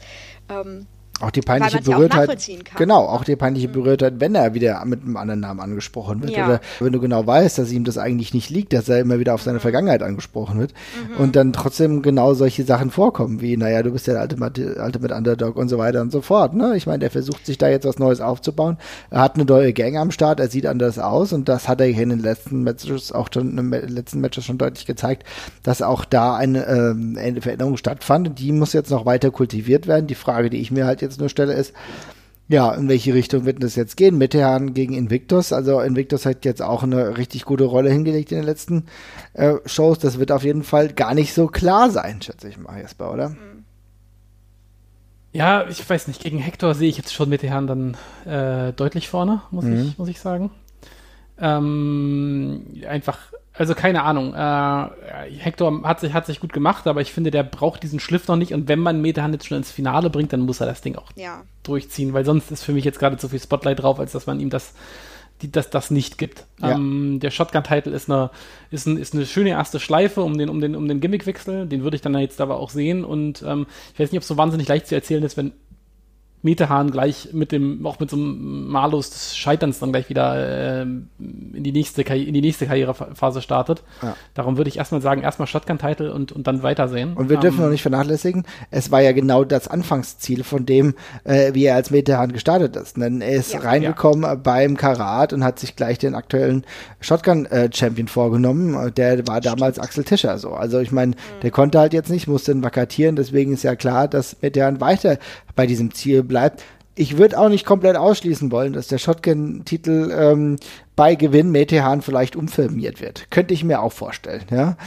[0.49, 0.88] Ähm,
[1.20, 2.49] auch die peinliche Berührtheit.
[2.78, 3.74] Genau, auch die peinliche mhm.
[3.74, 6.32] Berührtheit, wenn er wieder mit einem anderen Namen angesprochen wird.
[6.32, 6.45] Ja.
[6.45, 9.34] Oder wenn du genau weißt, dass ihm das eigentlich nicht liegt, dass er immer wieder
[9.34, 9.61] auf seine mhm.
[9.61, 10.74] Vergangenheit angesprochen wird.
[11.09, 11.24] Mhm.
[11.24, 14.99] Und dann trotzdem genau solche Sachen vorkommen, wie, naja, du bist ja der alte, alte
[14.99, 16.53] mit Underdog und so weiter und so fort.
[16.53, 16.76] Ne?
[16.76, 18.78] Ich meine, der versucht sich da jetzt was Neues aufzubauen.
[19.09, 21.88] Er hat eine neue Gang am Start, er sieht anders aus und das hat er
[21.88, 25.24] hier in den letzten Matches auch schon in den letzten Matches schon deutlich gezeigt,
[25.63, 28.39] dass auch da eine, ähm, eine Veränderung stattfand.
[28.39, 30.07] Die muss jetzt noch weiter kultiviert werden.
[30.07, 31.74] Die Frage, die ich mir halt jetzt jetzt nur stelle, ist,
[32.49, 34.18] ja, in welche Richtung wird das jetzt gehen?
[34.18, 35.53] Mitterhand gegen Invictus.
[35.53, 38.86] Also Invictus hat jetzt auch eine richtig gute Rolle hingelegt in den letzten
[39.34, 39.99] äh, Shows.
[39.99, 43.36] Das wird auf jeden Fall gar nicht so klar sein, schätze ich mal, Jesper, oder?
[45.32, 46.24] Ja, ich weiß nicht.
[46.24, 49.82] Gegen Hector sehe ich jetzt schon Mitterhand dann äh, deutlich vorne, muss, mhm.
[49.82, 50.49] ich, muss ich sagen.
[51.39, 53.20] Ähm, einfach
[53.60, 54.34] also keine Ahnung.
[54.34, 58.26] Äh, Hector hat sich, hat sich gut gemacht, aber ich finde, der braucht diesen Schliff
[58.30, 58.53] noch nicht.
[58.53, 61.12] Und wenn man Metehan jetzt schon ins Finale bringt, dann muss er das Ding auch
[61.16, 61.43] ja.
[61.64, 64.39] durchziehen, weil sonst ist für mich jetzt gerade zu viel Spotlight drauf, als dass man
[64.39, 64.74] ihm das,
[65.41, 66.45] die, das, das nicht gibt.
[66.62, 66.72] Ja.
[66.72, 68.30] Ähm, der Shotgun-Title ist eine,
[68.72, 71.66] ist, ein, ist eine schöne erste Schleife um den, um den, um den Gimmickwechsel.
[71.66, 73.03] Den würde ich dann jetzt aber auch sehen.
[73.03, 75.51] Und ähm, ich weiß nicht, ob es so wahnsinnig leicht zu erzählen ist, wenn
[76.42, 80.82] Metahahn gleich mit dem, auch mit so einem Malus des Scheiterns dann gleich wieder äh,
[80.84, 81.10] in,
[81.64, 83.84] die nächste in die nächste Karrierephase startet.
[84.02, 84.16] Ja.
[84.36, 87.14] Darum würde ich erstmal sagen, erstmal Shotgun-Title und, und dann weitersehen.
[87.14, 90.66] Und wir um, dürfen ähm, noch nicht vernachlässigen, es war ja genau das Anfangsziel von
[90.66, 92.96] dem, äh, wie er als Metahahn gestartet ist.
[92.96, 94.36] Denn er ist ja, reingekommen ja.
[94.36, 96.64] beim Karat und hat sich gleich den aktuellen
[97.02, 98.94] Shotgun-Champion äh, vorgenommen.
[98.96, 99.88] Der war damals Stimmt.
[99.88, 100.52] Axel Tischer so.
[100.52, 101.42] Also ich meine, mhm.
[101.44, 105.18] der konnte halt jetzt nicht, musste ihn vakatieren, deswegen ist ja klar, dass Metahahn weiter
[105.56, 106.64] bei diesem Ziel bleibt.
[106.96, 110.56] Ich würde auch nicht komplett ausschließen wollen, dass der Shotgun-Titel ähm,
[110.96, 113.30] bei Gewinn Metehan vielleicht umfirmiert wird.
[113.32, 114.78] Könnte ich mir auch vorstellen, ja.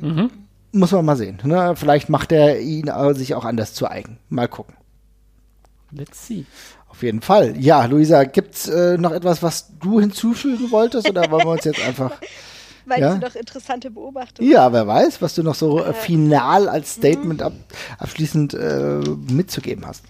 [0.00, 0.30] Mhm.
[0.72, 1.38] Muss man mal sehen.
[1.44, 1.74] Ne?
[1.76, 4.18] Vielleicht macht er ihn sich auch anders zu eigen.
[4.28, 4.74] Mal gucken.
[5.90, 6.44] Let's see.
[6.88, 7.54] Auf jeden Fall.
[7.58, 11.80] Ja, Luisa, gibt's äh, noch etwas, was du hinzufügen wolltest oder wollen wir uns jetzt
[11.80, 12.12] einfach
[12.88, 13.14] Meinst ja?
[13.16, 14.50] du noch interessante Beobachtungen?
[14.50, 17.52] Ja, wer weiß, was du noch so äh, final als Statement ab,
[17.98, 20.04] abschließend äh, mitzugeben hast.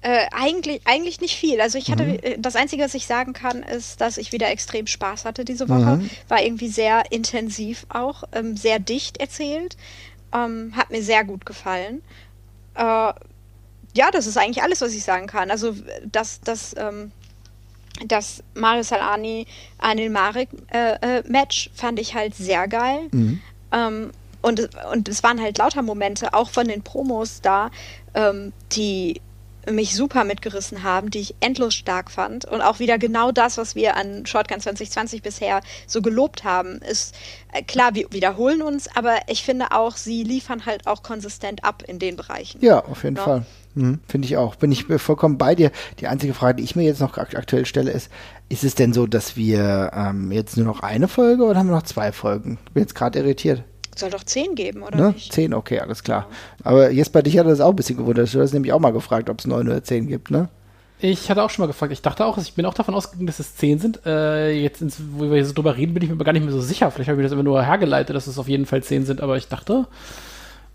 [0.00, 1.60] Äh, eigentlich, eigentlich nicht viel.
[1.60, 2.18] Also ich hatte, mhm.
[2.22, 5.68] Äh, das Einzige, was ich sagen kann, ist, dass ich wieder extrem Spaß hatte diese
[5.68, 5.96] Woche.
[5.96, 6.10] Mhm.
[6.28, 9.76] War irgendwie sehr intensiv auch, ähm, sehr dicht erzählt.
[10.32, 12.02] Ähm, hat mir sehr gut gefallen.
[12.74, 15.50] Äh, ja, das ist eigentlich alles, was ich sagen kann.
[15.50, 15.74] Also
[16.04, 17.10] das, das ähm,
[18.06, 19.46] das Mario Salani
[19.78, 23.08] Anil Marek äh, äh, Match fand ich halt sehr geil.
[23.10, 23.40] Mhm.
[23.72, 27.70] Ähm, und, und es waren halt lauter Momente, auch von den Promos da,
[28.14, 29.20] ähm, die
[29.72, 32.44] mich super mitgerissen haben, die ich endlos stark fand.
[32.44, 37.14] Und auch wieder genau das, was wir an Shotgun 2020 bisher so gelobt haben, ist
[37.52, 41.82] äh, klar, wir wiederholen uns, aber ich finde auch, sie liefern halt auch konsistent ab
[41.86, 42.58] in den Bereichen.
[42.62, 43.24] Ja, auf jeden ja?
[43.24, 43.46] Fall.
[43.74, 44.56] Mhm, Finde ich auch.
[44.56, 45.70] Bin ich vollkommen bei dir.
[46.00, 48.10] Die einzige Frage, die ich mir jetzt noch aktuell stelle, ist,
[48.48, 51.76] ist es denn so, dass wir ähm, jetzt nur noch eine Folge oder haben wir
[51.76, 52.58] noch zwei Folgen?
[52.74, 53.62] Bin jetzt gerade irritiert.
[53.98, 55.08] Soll doch zehn geben, oder ne?
[55.12, 55.32] nicht?
[55.32, 56.28] Zehn, okay, alles klar.
[56.30, 56.70] Ja.
[56.70, 58.32] Aber jetzt bei dich hat das auch ein bisschen gewundert.
[58.32, 60.48] Du hast nämlich auch mal gefragt, ob es neun oder zehn gibt, ne?
[61.00, 61.92] Ich hatte auch schon mal gefragt.
[61.92, 64.04] Ich dachte auch, ich bin auch davon ausgegangen, dass es zehn sind.
[64.04, 66.60] Äh, jetzt, ins, wo wir so drüber reden, bin ich mir gar nicht mehr so
[66.60, 66.90] sicher.
[66.90, 69.20] Vielleicht habe ich das immer nur hergeleitet, dass es auf jeden Fall zehn sind.
[69.20, 69.86] Aber ich dachte,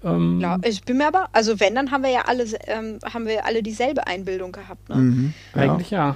[0.03, 3.25] ähm, ja, ich bin mir aber, also wenn, dann haben wir ja alle, ähm, haben
[3.25, 4.89] wir alle dieselbe Einbildung gehabt.
[4.89, 4.95] Ne?
[4.95, 6.15] Mhm, Eigentlich ja.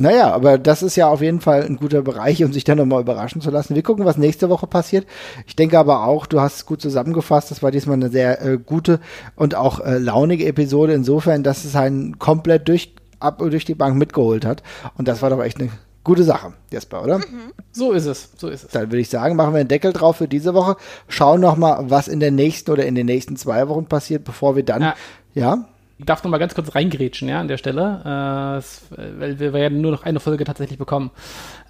[0.00, 3.00] Naja, aber das ist ja auf jeden Fall ein guter Bereich, um sich dann nochmal
[3.00, 3.74] überraschen zu lassen.
[3.74, 5.06] Wir gucken, was nächste Woche passiert.
[5.46, 7.50] Ich denke aber auch, du hast es gut zusammengefasst.
[7.50, 9.00] Das war diesmal eine sehr äh, gute
[9.34, 13.96] und auch äh, launige Episode, insofern, dass es einen komplett durch, ab, durch die Bank
[13.96, 14.62] mitgeholt hat.
[14.96, 15.70] Und das war doch echt eine
[16.08, 17.18] Gute Sache, Jesper, oder?
[17.18, 17.52] Mhm.
[17.70, 18.70] So ist es, so ist es.
[18.70, 20.76] Dann würde ich sagen, machen wir einen Deckel drauf für diese Woche.
[21.06, 24.62] Schauen nochmal, was in der nächsten oder in den nächsten zwei Wochen passiert, bevor wir
[24.62, 24.94] dann, ja.
[25.34, 25.68] ja?
[25.98, 29.52] Ich darf noch mal ganz kurz reingrätschen, ja, an der Stelle, äh, es, weil wir
[29.52, 31.10] werden nur noch eine Folge tatsächlich bekommen.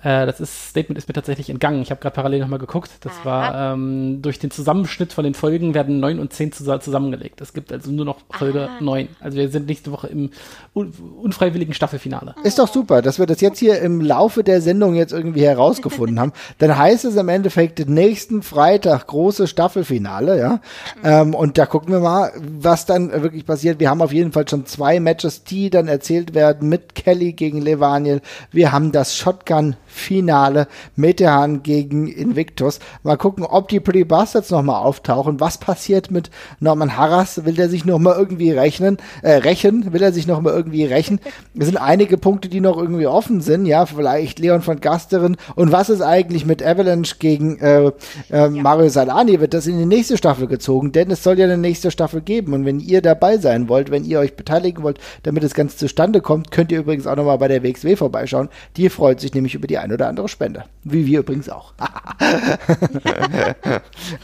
[0.02, 1.82] Äh, das ist, Statement ist mir tatsächlich entgangen.
[1.82, 2.90] Ich habe gerade parallel nochmal geguckt.
[3.00, 3.24] Das Aha.
[3.24, 7.40] war ähm, durch den Zusammenschnitt von den Folgen werden neun und zehn zusammengelegt.
[7.40, 9.08] Es gibt also nur noch Folge neun.
[9.20, 10.30] Also wir sind nächste Woche im
[10.74, 10.92] un
[11.22, 12.34] unfreiwilligen Staffelfinale.
[12.44, 16.20] Ist doch super, dass wir das jetzt hier im Laufe der Sendung jetzt irgendwie herausgefunden
[16.20, 16.32] haben.
[16.58, 20.60] Dann heißt es im Endeffekt nächsten Freitag große Staffelfinale, ja.
[21.02, 23.80] Ähm, und da gucken wir mal, was dann wirklich passiert.
[23.80, 27.60] Wir haben auf jeden Fall schon zwei Matches, die dann erzählt werden mit Kelly gegen
[27.60, 28.20] Levaniel.
[28.50, 32.78] Wir haben das Shotgun Finale Metehan gegen Invictus.
[33.02, 35.40] Mal gucken, ob die Pretty Bastards nochmal auftauchen.
[35.40, 36.30] Was passiert mit
[36.60, 37.44] Norman Harras?
[37.44, 39.92] Will der sich nochmal irgendwie rechnen, äh, rächen?
[39.92, 41.20] Will er sich nochmal irgendwie rächen?
[41.58, 43.66] Es sind einige Punkte, die noch irgendwie offen sind.
[43.66, 45.36] Ja, vielleicht Leon von Gasterin.
[45.54, 47.90] Und was ist eigentlich mit Avalanche gegen äh,
[48.30, 49.40] äh, Mario Salani?
[49.40, 50.92] Wird das in die nächste Staffel gezogen?
[50.92, 52.52] Denn es soll ja eine nächste Staffel geben.
[52.52, 56.20] Und wenn ihr dabei sein wollt, wenn ihr euch beteiligen wollt, damit das Ganze zustande
[56.20, 58.48] kommt, könnt ihr übrigens auch nochmal bei der WXW vorbeischauen.
[58.76, 60.64] Die freut sich nämlich über die ein oder andere Spende.
[60.84, 61.72] Wie wir übrigens auch.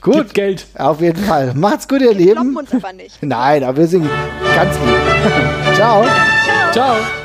[0.01, 0.15] gut.
[0.15, 0.67] Gibt Geld.
[0.77, 1.55] Auf jeden Fall.
[1.55, 2.53] Macht's gut, ihr Lieben.
[2.53, 3.23] Wir uns aber nicht.
[3.23, 4.09] Nein, aber wir sind
[4.55, 5.75] ganz lieb.
[5.75, 6.05] Ciao.
[6.05, 6.73] Ciao.
[6.73, 7.24] Ciao.